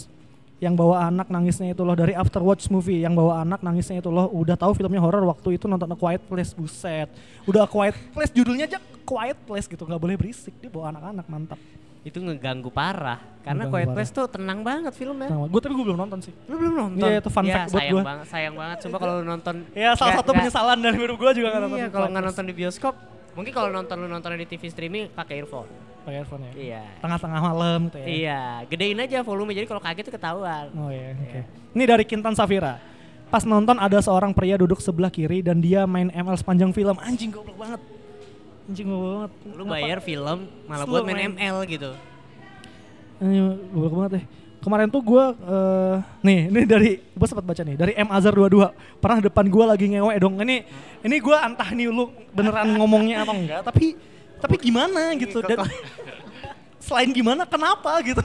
[0.65, 4.27] yang bawa anak nangisnya itu loh dari Afterwatch movie yang bawa anak nangisnya itu loh
[4.27, 7.13] udah tahu filmnya horor waktu itu nonton A Quiet Place buset
[7.45, 11.27] udah A Quiet Place judulnya aja Quiet Place gitu nggak boleh berisik dia bawa anak-anak
[11.27, 11.61] mantap
[12.03, 13.17] Itu ngeganggu parah.
[13.41, 13.97] Karena Ngeganggu Quiet parah.
[13.97, 15.25] Place tuh tenang banget filmnya.
[15.25, 17.01] gue tapi gue belum nonton sih Lu belum nonton?
[17.01, 18.03] Iya, itu fun ya, fact buat gua.
[18.05, 18.77] banget, sayang banget.
[18.79, 19.55] Sumpah kalau lu nonton.
[19.73, 22.45] ya salah nggak- satu nggak- penyesalan dari hidup gue juga nonton Iya, kalau nggak nonton
[22.45, 22.95] di bioskop,
[23.33, 25.65] mungkin kalau nonton lu nonton di TV streaming pakai earphone.
[26.05, 26.83] Pakai earphone ya Iya.
[26.99, 30.69] tengah-tengah malam gitu ya Iya, gedein aja volume jadi kalau kaget tuh ketahuan.
[30.75, 31.41] Oh iya, oke.
[31.73, 32.77] Ini dari Kintan Safira.
[33.27, 36.95] Pas nonton ada seorang pria duduk sebelah kiri dan dia main ML sepanjang film.
[36.99, 37.81] Anjing goblok banget.
[38.65, 39.31] Anjing goblok banget.
[39.51, 41.91] Lu bayar film malah Lu buat main, main- ML gitu.
[43.19, 44.25] Anjing goblok banget deh.
[44.61, 45.25] Kemarin tuh gue,
[46.23, 48.65] nih, ini dari, gue sempat baca nih, dari M Azhar 22.
[48.97, 50.41] Pernah depan gue lagi ngewe dong.
[50.41, 50.57] Ini,
[51.03, 53.93] ini gue entah nih lu beneran ngomongnya atau enggak, tapi,
[54.45, 55.41] tapi gimana gitu.
[55.41, 55.65] Dan
[56.87, 58.21] selain gimana, kenapa gitu.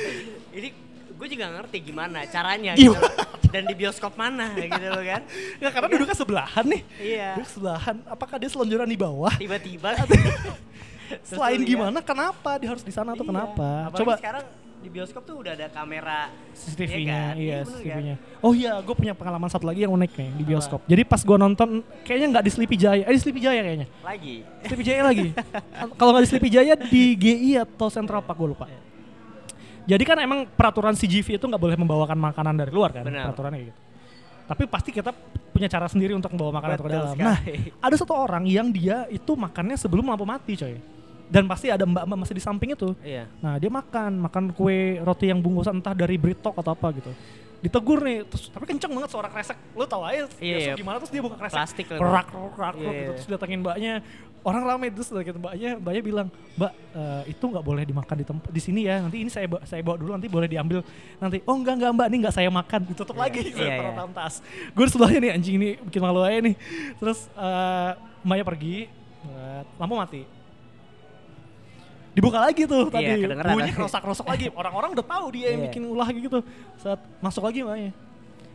[0.56, 0.68] Ini
[1.14, 3.00] gue juga ngerti gimana caranya Gimana?
[3.00, 3.48] gitu.
[3.48, 5.22] Dan di bioskop mana gitu loh kan.
[5.62, 6.82] Ya karena duduknya sebelahan nih.
[7.00, 7.28] Iya.
[7.38, 9.32] Duduk sebelahan, apakah dia selonjoran di bawah?
[9.34, 9.94] Tiba-tiba
[11.28, 13.30] Selain gimana, kenapa dia harus di sana tuh Iya.
[13.30, 13.68] kenapa?
[13.88, 14.44] Apalagi Coba sekarang
[14.84, 17.34] di bioskop tuh udah ada kamera CCTV-nya, kan?
[17.40, 17.72] iya kan?
[17.72, 18.14] CCTV-nya.
[18.44, 20.84] Oh iya, gue punya pengalaman satu lagi yang unik nih di bioskop.
[20.84, 23.88] Jadi pas gue nonton, kayaknya nggak di Sleepy Jaya, eh di Sleepy Jaya kayaknya.
[24.04, 24.44] Lagi.
[24.68, 25.28] Sleepy Jaya lagi.
[25.98, 28.68] Kalau nggak di Sleepy Jaya di GI atau Central Park gue lupa.
[29.84, 33.32] Jadi kan emang peraturan CGV itu nggak boleh membawakan makanan dari luar kan, Benar.
[33.32, 33.80] peraturannya gitu.
[34.44, 35.16] Tapi pasti kita
[35.56, 37.14] punya cara sendiri untuk membawa makanan itu ke Betul dalam.
[37.16, 37.24] sekali.
[37.24, 37.38] Nah,
[37.80, 40.76] ada satu orang yang dia itu makannya sebelum lampu mati, coy.
[41.34, 42.94] Dan pasti ada mbak-mbak masih di samping itu.
[43.02, 43.26] Iya.
[43.42, 47.10] Nah dia makan, makan kue roti yang bungkusan entah dari Britok atau apa gitu.
[47.58, 49.56] Ditegur nih, terus tapi kenceng banget suara kresek.
[49.72, 51.56] Lu tau aja Iya, biasa gimana terus dia buka kresek.
[51.58, 51.98] Plastik lagi.
[51.98, 52.92] Kerak, kerak, kerak, Iya, gitu.
[52.94, 53.08] iya.
[53.18, 53.94] Terus datengin mbaknya.
[54.44, 56.28] Orang rame terus gitu mbaknya, mbaknya bilang,
[56.60, 59.00] Mbak eh, itu nggak boleh dimakan di tempat di sini ya.
[59.00, 60.84] Nanti ini saya ba- saya bawa dulu nanti boleh diambil
[61.16, 61.40] nanti.
[61.48, 62.80] Oh enggak enggak mbak, ini nggak saya makan.
[62.84, 63.76] Ditutup lagi Iya, saya iya.
[63.80, 64.34] taruh dalam tas.
[64.76, 66.54] Gue sebelahnya nih anjing ini bikin malu aja nih.
[67.00, 68.76] Terus eh, mbaknya pergi,
[69.24, 70.22] eh, lampu mati
[72.14, 73.22] dibuka lagi tuh Iya, tadi.
[73.22, 73.52] kedengeran.
[73.52, 73.76] Bunyi tadi.
[73.76, 74.46] kerosak-kerosak lagi.
[74.50, 75.66] Orang-orang udah tahu dia yang Iya.
[75.68, 76.38] bikin ulah gitu.
[76.78, 77.60] Saat masuk lagi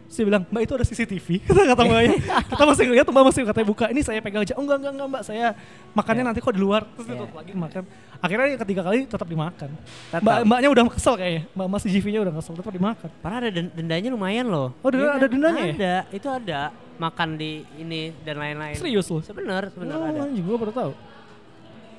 [0.09, 2.17] Terus dia bilang mbak itu ada CCTV kata kata mbaknya.
[2.49, 3.85] Kita masih ngeliat mbak masih katanya buka.
[3.87, 4.57] Ini saya pegang aja.
[4.57, 5.21] Oh enggak enggak enggak mbak.
[5.21, 5.47] Saya
[5.91, 6.81] makannya nanti kok di luar.
[6.87, 7.13] Terus Iya.
[7.13, 7.83] ditutup lagi makan.
[8.19, 9.69] Akhirnya yang ketiga kali tetap dimakan.
[10.09, 10.21] Tetap.
[10.23, 11.43] mbak mbaknya udah kesel kayaknya.
[11.53, 13.09] Mbak mas CCTV-nya udah kesel tetap dimakan.
[13.21, 14.73] Padahal ada den- dendanya lumayan loh.
[14.81, 15.17] Oh, denda- Iya.
[15.19, 15.73] ada dendanya ya?
[15.75, 16.61] Ada, itu ada.
[16.99, 18.75] Makan di ini dan lain-lain.
[18.75, 19.23] serius loh?
[19.23, 20.19] Sebenar, sebenar oh, ada.
[20.25, 20.91] anjing gue baru tahu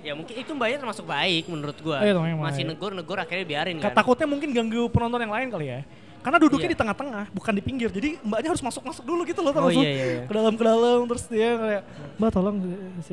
[0.01, 2.01] Ya mungkin itu mbaknya termasuk baik menurut gua.
[2.01, 4.01] Iya, termasuk Masih negur-negur akhirnya biarin Ka- kan.
[4.01, 5.81] takutnya mungkin ganggu penonton yang lain kali ya
[6.21, 6.75] karena duduknya Iya.
[6.77, 10.05] di tengah-tengah bukan di pinggir jadi mbaknya harus masuk-masuk dulu gitu loh Oh iya iya.
[10.05, 10.23] iya.
[10.29, 11.83] ke dalam ke dalam terus dia kayak
[12.21, 12.57] mbak tolong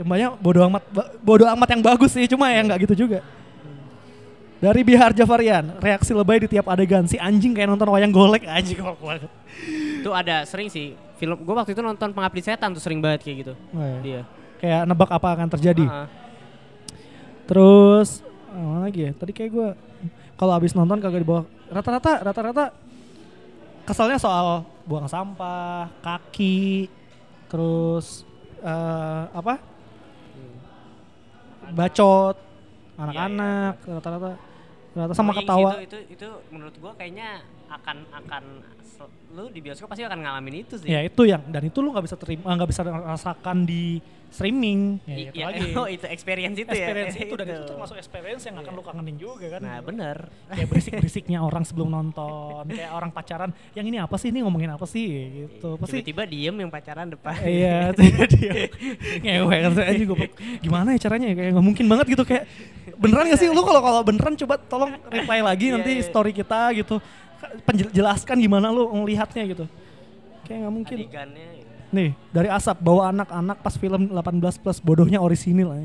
[0.03, 0.83] mbaknya bodo amat
[1.23, 3.23] bodo amat yang bagus sih cuma ya nggak gitu juga
[4.57, 8.75] dari Bihar Jafarian reaksi lebay di tiap adegan si anjing kayak nonton wayang golek anjing
[8.75, 9.31] golek banget
[9.97, 13.37] Itu ada sering sih film gua waktu itu nonton Pengabdi Setan tuh sering banget kayak
[13.39, 13.53] gitu.
[13.71, 13.99] Oh, iya.
[14.01, 14.21] Dia.
[14.57, 15.85] kayak nebak apa akan terjadi.
[15.85, 16.05] Ah,
[17.47, 18.21] Terus
[18.51, 19.11] ah, mana lagi ya?
[19.15, 19.69] Tadi kayak gue
[20.37, 22.65] kalau abis nonton kagak dibawa rata-rata rata-rata
[23.87, 26.91] kesalnya soal buang sampah, kaki,
[27.47, 28.27] terus
[28.59, 29.59] eh, apa?
[31.67, 32.35] Bacot,
[32.95, 34.31] anak-anak, rata-rata
[34.95, 35.77] rata sama ketawa.
[35.83, 38.43] Itu, itu itu menurut gua kayaknya akan akan
[39.37, 40.89] lu di bioskop pasti akan ngalamin itu sih.
[40.89, 44.97] Ya itu yang dan itu lu nggak bisa terima nggak bisa rasakan di streaming.
[45.05, 45.69] Ya, I- itu iya, lagi.
[45.79, 47.21] oh itu experience itu experience ya.
[47.29, 49.61] itu dan itu termasuk experience yang akan lu kangenin juga kan.
[49.61, 50.17] Nah, bener.
[50.49, 54.85] kayak berisik-berisiknya orang sebelum nonton, kayak orang pacaran, yang ini apa sih, ini ngomongin apa
[54.89, 55.07] sih
[55.45, 55.77] gitu.
[55.77, 57.37] Pasti Tiba-tiba diem yang pacaran depan.
[57.45, 58.53] iya, tiba dia
[59.21, 60.25] ngewe kan saya juga
[60.57, 62.43] gimana ya caranya ya kayak nggak mungkin banget gitu kayak
[62.97, 66.05] beneran gak sih lu kalau kalau beneran coba tolong reply lagi Iya, nanti iya.
[66.05, 66.97] story kita gitu
[67.63, 69.65] penjelaskan gimana lu ngelihatnya gitu
[70.43, 71.47] kayak nggak mungkin Adegannya.
[71.59, 71.71] gitu.
[71.87, 75.83] nih dari asap bawa anak-anak pas film 18 plus bodohnya orisinil eh.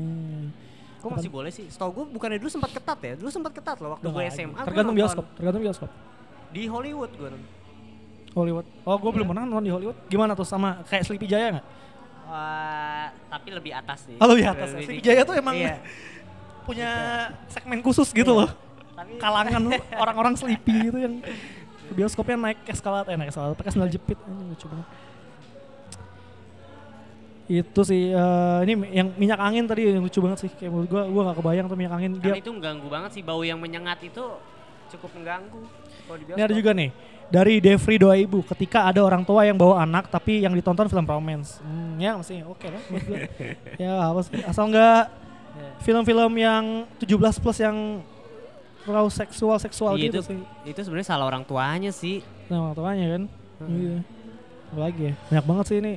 [0.99, 1.67] Kok masih boleh sih?
[1.67, 3.13] Setahu gue bukannya dulu sempat ketat ya?
[3.19, 4.55] Dulu sempat ketat loh waktu gue SMA.
[4.63, 5.89] tergantung bioskop tergantung bioskop
[6.49, 7.27] Di Hollywood gue.
[8.31, 11.67] Hollywood oh gue belum pernah nonton di Hollywood gimana tuh sama kayak Sleepy Jaya nggak
[12.23, 14.15] Wah, tapi lebih atas sih.
[14.17, 14.73] Oh, lebih atas ya?
[14.73, 15.03] Lebih Sleepy.
[15.03, 15.75] Jaya tuh emang Iya.
[16.65, 16.89] punya
[17.51, 18.47] segmen khusus gitu loh
[19.03, 19.61] Tapi kalangan
[19.99, 21.19] orang-orang sleepy gitu yang
[21.93, 24.17] bioskopnya naik eskalator eh naik eskalator pakai sandal jepit.
[24.23, 24.87] Anjing, lucu banget.
[27.43, 30.51] Itu sih eh, ini yang minyak angin tadi yang lucu banget sih.
[30.55, 32.11] Kayak menurut gua gua gak kebayang tuh minyak angin.
[32.17, 34.23] Kan dia itu mengganggu banget sih bau yang menyengat itu
[34.93, 35.61] cukup mengganggu
[36.37, 36.89] ini ada juga nih
[37.31, 41.07] dari Devri doa ibu ketika ada orang tua yang bawa anak tapi yang ditonton film
[41.07, 43.17] romance hmm, ya masih oke lah menurut gua.
[43.83, 45.03] ya apa sih asal nggak
[45.81, 48.01] film-film yang 17 plus yang
[48.83, 52.19] terlalu seksual seksual Iya, gitu itu sih itu sebenarnya salah orang tuanya sih.
[52.47, 53.23] Nah, orang tuanya kan.
[53.57, 53.71] Hmm.
[53.71, 53.97] Iya.
[54.73, 55.13] Lagi ya?
[55.29, 55.93] Banyak banget sih ini.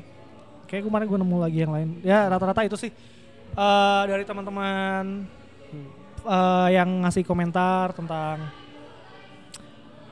[0.66, 1.88] Kayak kemarin gue nemu lagi yang lain.
[2.00, 2.90] Ya rata-rata itu sih
[3.48, 5.24] eh dari teman-teman
[6.22, 8.42] eh, yang ngasih komentar tentang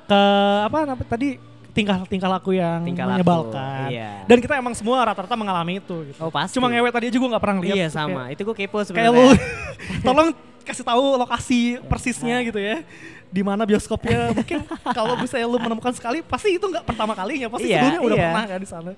[0.05, 0.23] ke
[0.63, 1.41] apa namanya tadi
[1.75, 3.89] tingkah tingkah laku yang Tingkah laku, menyebalkan.
[3.91, 4.23] iya.
[4.25, 6.21] Dan kita emang semua rata-rata mengalami itu gitu.
[6.23, 6.55] Oh, pasti.
[6.55, 7.75] Cuma ngewet tadi aja gue nggak pernah lihat.
[7.75, 8.31] Iya sama.
[8.31, 9.11] Kayak, Itu gue kepo kayak sebenarnya.
[9.11, 9.25] lu
[10.07, 10.29] tolong
[10.65, 12.83] kasih tahu lokasi persisnya gitu ya.
[13.29, 14.65] Di mana bioskopnya mungkin
[14.97, 18.25] kalau bisa lu menemukan sekali pasti itu nggak pertama kalinya pasti Iya, sebelumnya udah iya.
[18.25, 18.93] pernah kan di sana.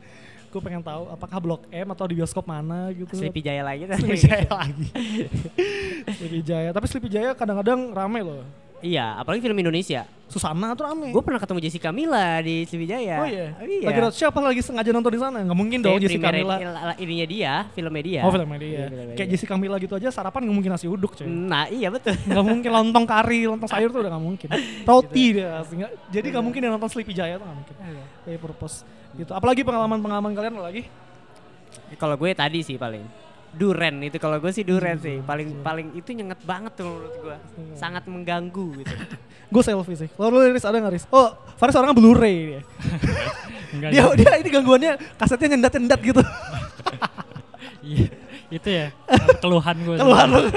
[0.47, 3.13] Gue pengen tahu apakah blok M atau di bioskop mana gitu.
[3.13, 3.85] Sleepy Jaya lagi.
[3.91, 4.89] Sleepy Jaya lagi.
[6.17, 10.05] Sleepy Jaya tapi Sleepy Jaya kadang-kadang rame loh Iya, apalagi film Indonesia.
[10.27, 13.17] Susana tuh rame Gue pernah ketemu Jessica Mila di Sleepy Jaya.
[13.17, 13.87] oh iya iya.
[13.87, 17.27] lagi roadshow apa lagi sengaja nonton di sana nggak mungkin dong Jessica Mila il- ininya
[17.27, 18.21] dia, filmnya dia.
[18.21, 19.33] oh filmnya dia Iya, filmnya kayak dia.
[19.33, 22.19] Jessica Mila gitu aja sarapan nggak mungkin nasi uduk coy Nah, iya betul.
[22.19, 24.49] nggak mungkin lontong kari, lontong sayur tuh udah nggak mungkin.
[24.83, 27.75] Roti dia, sehingga- jadi nggak mungkin dia nonton Sleepy Jaya tuh nggak mungkin.
[28.27, 28.83] Kayak purpose
[29.15, 29.31] gitu.
[29.31, 30.91] Apalagi pengalaman-pengalaman kalian lagi?
[31.95, 33.07] Kalau gue tadi sih paling
[33.57, 35.25] Duren itu kalau gue sih duren sih Iya.
[35.25, 37.37] paling paling itu nyenget banget tuh menurut gue
[37.73, 38.93] sangat mengganggu gitu
[39.47, 40.11] Gue selfie sih.
[40.11, 41.07] Kalau lu Riz ada nggak Riz?
[41.15, 42.63] Oh, Faris orangnya Blu-ray dia.
[43.77, 46.23] Dia, dia ini gangguannya kasetnya nyendat-nyendat gitu.
[47.87, 48.11] Iya,
[48.51, 48.87] itu ya
[49.39, 49.95] keluhan gue.
[49.95, 50.51] Keluar lu.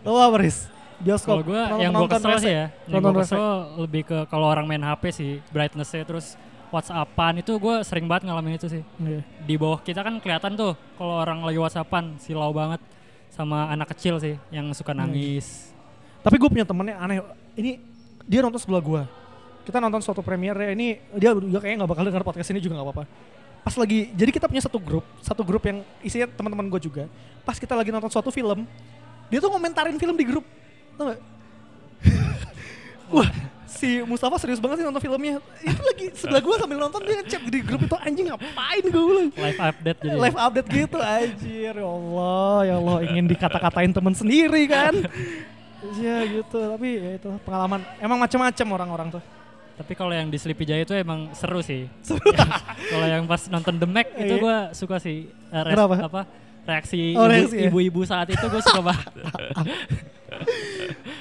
[0.00, 0.72] Lo apa Riz?
[1.00, 1.44] Bioskop.
[1.44, 3.44] Kalau gue yang gue kesel sih ya, yang Nonton gue kesel
[3.76, 6.40] lebih ke kalau orang main HP sih, brightness-nya terus
[6.70, 8.82] WhatsAppan itu gue sering banget ngalamin itu sih.
[8.98, 9.20] Iya.
[9.42, 12.78] Di bawah kita kan kelihatan tuh kalau orang lagi WhatsAppan silau banget
[13.30, 15.06] sama anak kecil sih yang suka Hmm.
[15.06, 15.70] nangis.
[16.20, 17.18] Tapi gue punya temennya aneh.
[17.54, 17.78] Ini
[18.24, 19.02] dia nonton sebelah gue.
[19.66, 22.86] Kita nonton suatu premiere ini dia juga kayaknya nggak bakal dengar podcast ini juga nggak
[22.86, 23.04] apa-apa.
[23.60, 27.04] Pas lagi jadi kita punya satu grup, satu grup yang isinya teman-teman gue juga.
[27.44, 28.64] Pas kita lagi nonton suatu film,
[29.28, 30.44] dia tuh ngomentarin film di grup.
[30.96, 31.20] Tau gak?
[33.10, 33.28] Wah,
[33.70, 35.38] si Mustafa serius banget sih nonton filmnya.
[35.60, 39.28] Itu lagi sebelah gue sambil nonton dia ngechat di grup itu anjing ngapain gue bilang.
[39.32, 40.16] Live update jadi.
[40.18, 44.94] Live update gitu anjir ya Allah ya Allah ingin dikata-katain temen sendiri kan
[45.96, 49.24] ya gitu tapi ya itu pengalaman emang macam-macam orang-orang tuh
[49.72, 51.88] Tapi kalau yang di Sleepy Jaya itu emang seru sih.
[52.92, 54.36] kalau yang pas nonton The Mac itu Iya.
[54.38, 55.32] gue suka sih.
[55.48, 55.96] res- Kenapa?
[56.04, 56.22] apa
[56.62, 57.66] reaksi Oh, ibu- ya?
[57.66, 59.12] ibu-ibu saat itu gue suka banget.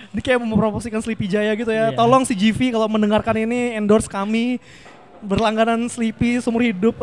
[0.09, 1.89] ini kayak mempromosikan Sleepy Jaya gitu ya.
[1.89, 1.97] Iya.
[1.97, 4.57] tolong si GV kalau mendengarkan ini endorse kami.
[5.19, 6.95] Berlangganan Sleepy seumur hidup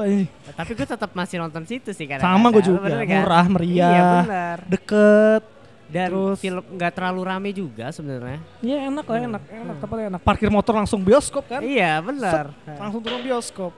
[0.57, 2.89] tapi gue tetap masih nonton situ sih kan sama gue juga.
[3.05, 5.45] Murah meriah iya deket
[5.87, 8.41] dan Terus- film nggak terlalu rame juga sebenarnya.
[8.59, 10.21] Ya enak lah enak enak tempatnya enak.
[10.25, 11.61] Parkir motor langsung bioskop kan?
[11.61, 13.77] Iya benar langsung turun bioskop.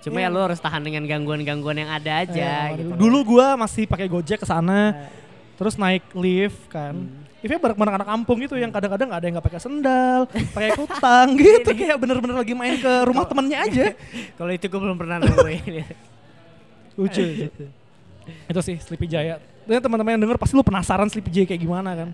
[0.00, 0.30] Cuma Iya.
[0.30, 2.94] ya lu harus tahan dengan gangguan-gangguan yang ada aja Eh, gitu.
[2.94, 5.10] Dulu gua masih pakai Gojek ke sana.
[5.60, 7.04] Terus naik lift kan.
[7.44, 10.24] Liftnya bareng-bareng anak kampung gitu yang kadang-kadang ada yang nggak pakai sendal,
[10.56, 13.84] pakai kutang gitu kayak bener-bener lagi main ke rumah temennya aja.
[14.40, 15.84] kalau itu gue belum pernah nemuin
[16.96, 17.20] Lucu.
[17.20, 17.64] lucu.
[18.48, 19.36] Itu sih Sleepy Jaya.
[19.68, 22.08] Dan teman-teman yang denger pasti lu penasaran Sleepy Jaya kayak gimana kan.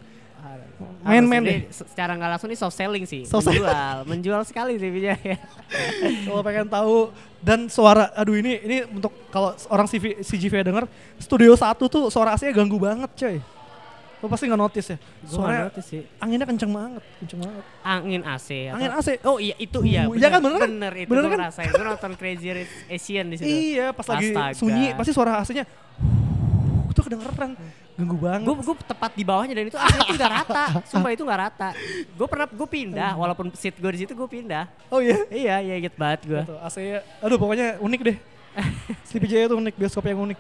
[0.77, 1.49] Apa Main-main sih?
[1.49, 1.61] deh.
[1.73, 3.23] Secara nggak langsung ini soft selling sih.
[3.25, 3.63] Soft selling.
[3.63, 5.37] menjual, menjual sekali sih Vijaya.
[6.27, 10.85] Kalau pengen tahu dan suara aduh ini ini untuk kalau orang CV, CGV denger
[11.17, 13.37] studio satu tuh suara AC-nya ganggu banget coy.
[14.17, 14.99] Lo pasti nggak notice ya.
[15.23, 16.01] Suara sih.
[16.19, 17.65] anginnya kenceng banget, kenceng banget.
[17.81, 18.49] Angin AC.
[18.67, 19.09] atau- Angin AC.
[19.23, 20.09] Oh iya itu iya.
[20.09, 20.71] Uh, iya kan, bener kan?
[20.73, 21.39] Bener itu Bener kan?
[21.39, 21.69] ngerasain.
[21.71, 23.47] Gue nonton Crazy Rich Asian di situ.
[23.47, 24.57] Iya, pas lagi Astaga.
[24.57, 25.65] sunyi pasti suara AC-nya
[26.87, 27.53] itu kedengeran.
[27.97, 28.45] Ganggu banget.
[28.45, 30.65] Gue gue tepat di bawahnya dan itu AC itu nggak rata.
[30.85, 31.69] Sumpah itu nggak rata.
[32.13, 34.69] Gue pernah gue pindah walaupun seat gue di situ gue pindah.
[34.93, 35.17] oh iya.
[35.33, 36.43] Iya iya inget banget gue.
[36.61, 38.17] AC-nya, aduh pokoknya unik deh.
[39.09, 40.39] Sleepy Jaya tuh unik, bioskop yang unik.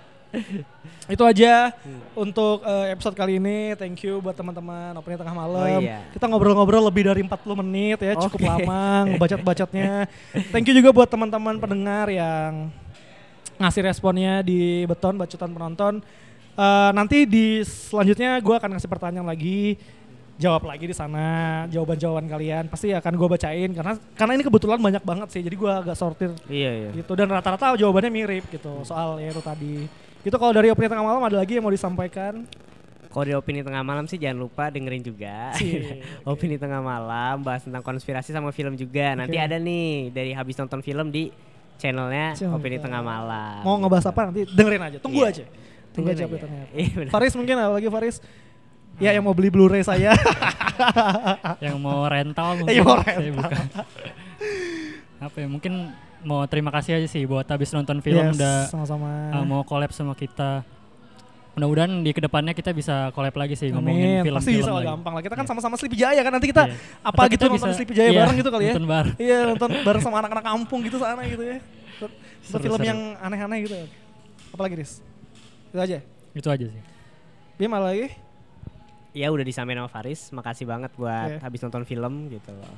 [1.07, 1.73] itu aja
[2.13, 3.73] untuk eh, episode kali ini.
[3.79, 5.81] Thank you buat teman-teman opening tengah malam.
[5.81, 6.05] Oh iya.
[6.13, 8.45] Kita ngobrol-ngobrol lebih dari 40 menit ya, cukup Oke.
[8.45, 10.11] lama ngebacot-bacotnya.
[10.53, 12.69] Thank you juga buat teman-teman pendengar yang
[13.57, 15.95] ngasih responnya di beton bacotan penonton.
[16.57, 19.77] Eh, nanti di selanjutnya gue akan ngasih pertanyaan lagi
[20.37, 21.25] jawab lagi di sana
[21.69, 25.69] jawaban-jawaban kalian pasti akan gue bacain karena karena ini kebetulan banyak banget sih jadi gue
[25.71, 26.91] agak sortir Iya iya.
[26.93, 29.85] gitu dan rata-rata jawabannya mirip gitu soal ya itu tadi
[30.21, 32.45] itu kalau dari opini tengah malam ada lagi yang mau disampaikan
[33.07, 35.49] Kalau di opini tengah malam sih jangan lupa dengerin juga.
[35.57, 36.05] Sip.
[36.29, 39.17] opini tengah malam bahas tentang konspirasi sama film juga.
[39.17, 39.41] Nanti Oke.
[39.41, 41.33] ada nih dari habis nonton film di
[41.77, 42.57] channelnya Channel.
[42.57, 43.61] opini tengah malam.
[43.61, 45.33] mau ngebahas apa nanti dengerin aja tunggu Iya.
[45.33, 45.45] aja
[45.97, 46.75] tunggu aja update-nya apa.
[46.75, 47.11] Iya benar.
[47.11, 48.17] Faris mungkin apa lagi Faris
[48.97, 50.13] ya yang mau beli Blu-ray saya
[51.65, 53.57] yang mau rental mungkin Iya, mau saya buka.
[55.19, 55.73] apa ya mungkin
[56.23, 59.89] mau terima kasih aja sih buat habis nonton film Yes, udah sama-sama uh, mau collab
[59.91, 60.61] sama kita
[61.53, 64.87] mudah-mudahan di ke depannya kita bisa collab lagi sih ngomongin film-film Pasti bisa lagi.
[64.87, 65.23] gampang lah.
[65.25, 65.51] Kita kan Iya.
[65.51, 66.77] sama-sama Sleepy Jaya kan nanti kita Iya.
[67.01, 68.73] apa Atau gitu kita nonton bisa- Sleepy Jaya iya, bareng gitu kali ya.
[68.73, 69.15] nonton bareng.
[69.17, 71.57] Iya nonton bareng sama anak-anak kampung gitu sana gitu ya.
[72.45, 72.85] Seru, film seru.
[72.87, 73.77] yang aneh-aneh gitu.
[74.53, 75.01] Apalagi Riz?
[75.77, 75.99] Itu aja.
[76.33, 76.83] itu aja sih
[77.57, 78.13] Bim lagi?
[79.17, 80.29] Ya udah disampaikan sama Faris.
[80.29, 81.41] Makasih banget buat Oke.
[81.41, 82.77] habis nonton film gitu loh.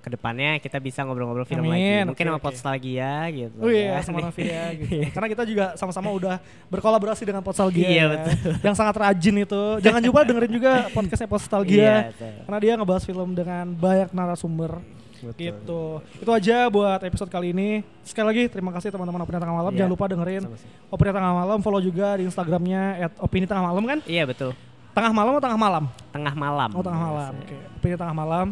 [0.00, 2.08] Ke depannya kita bisa ngobrol-ngobrol film Amin, lagi.
[2.08, 2.46] Mungkin oke, sama oke.
[2.48, 3.56] Podstalgia gitu.
[3.60, 4.02] Oh iya kan.
[4.02, 5.12] sama Novia gitu.
[5.12, 6.40] Karena kita juga sama-sama udah
[6.72, 7.84] berkolaborasi dengan Podstalgia.
[7.84, 8.06] Iya, ya.
[8.16, 8.52] betul.
[8.64, 9.62] Yang sangat rajin itu.
[9.84, 11.94] Jangan lupa dengerin juga podcastnya Iya, Podstalgia.
[12.16, 12.32] betul.
[12.48, 14.80] Karena dia ngebahas film dengan banyak narasumber.
[15.22, 15.38] Betul.
[15.38, 15.82] Gitu.
[16.18, 17.86] Itu aja buat episode kali ini.
[18.02, 19.72] Sekali lagi terima kasih teman-teman Opini Tengah Malam.
[19.72, 19.78] Iya.
[19.78, 20.90] Jangan lupa dengerin Sama-sama.
[20.90, 21.58] Opini Tengah Malam.
[21.62, 23.98] Follow juga di Instagramnya at Opini Tengah Malam kan?
[24.04, 24.50] Iya betul.
[24.92, 25.84] Tengah malam atau tengah malam?
[26.12, 26.70] Tengah malam.
[26.76, 27.32] Oh tengah malam.
[27.32, 27.56] Yes, Oke.
[27.80, 28.46] Opini Tengah Malam.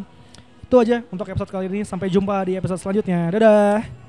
[0.65, 1.85] Itu aja untuk episode kali ini.
[1.85, 3.29] Sampai jumpa di episode selanjutnya.
[3.29, 4.00] Dadah.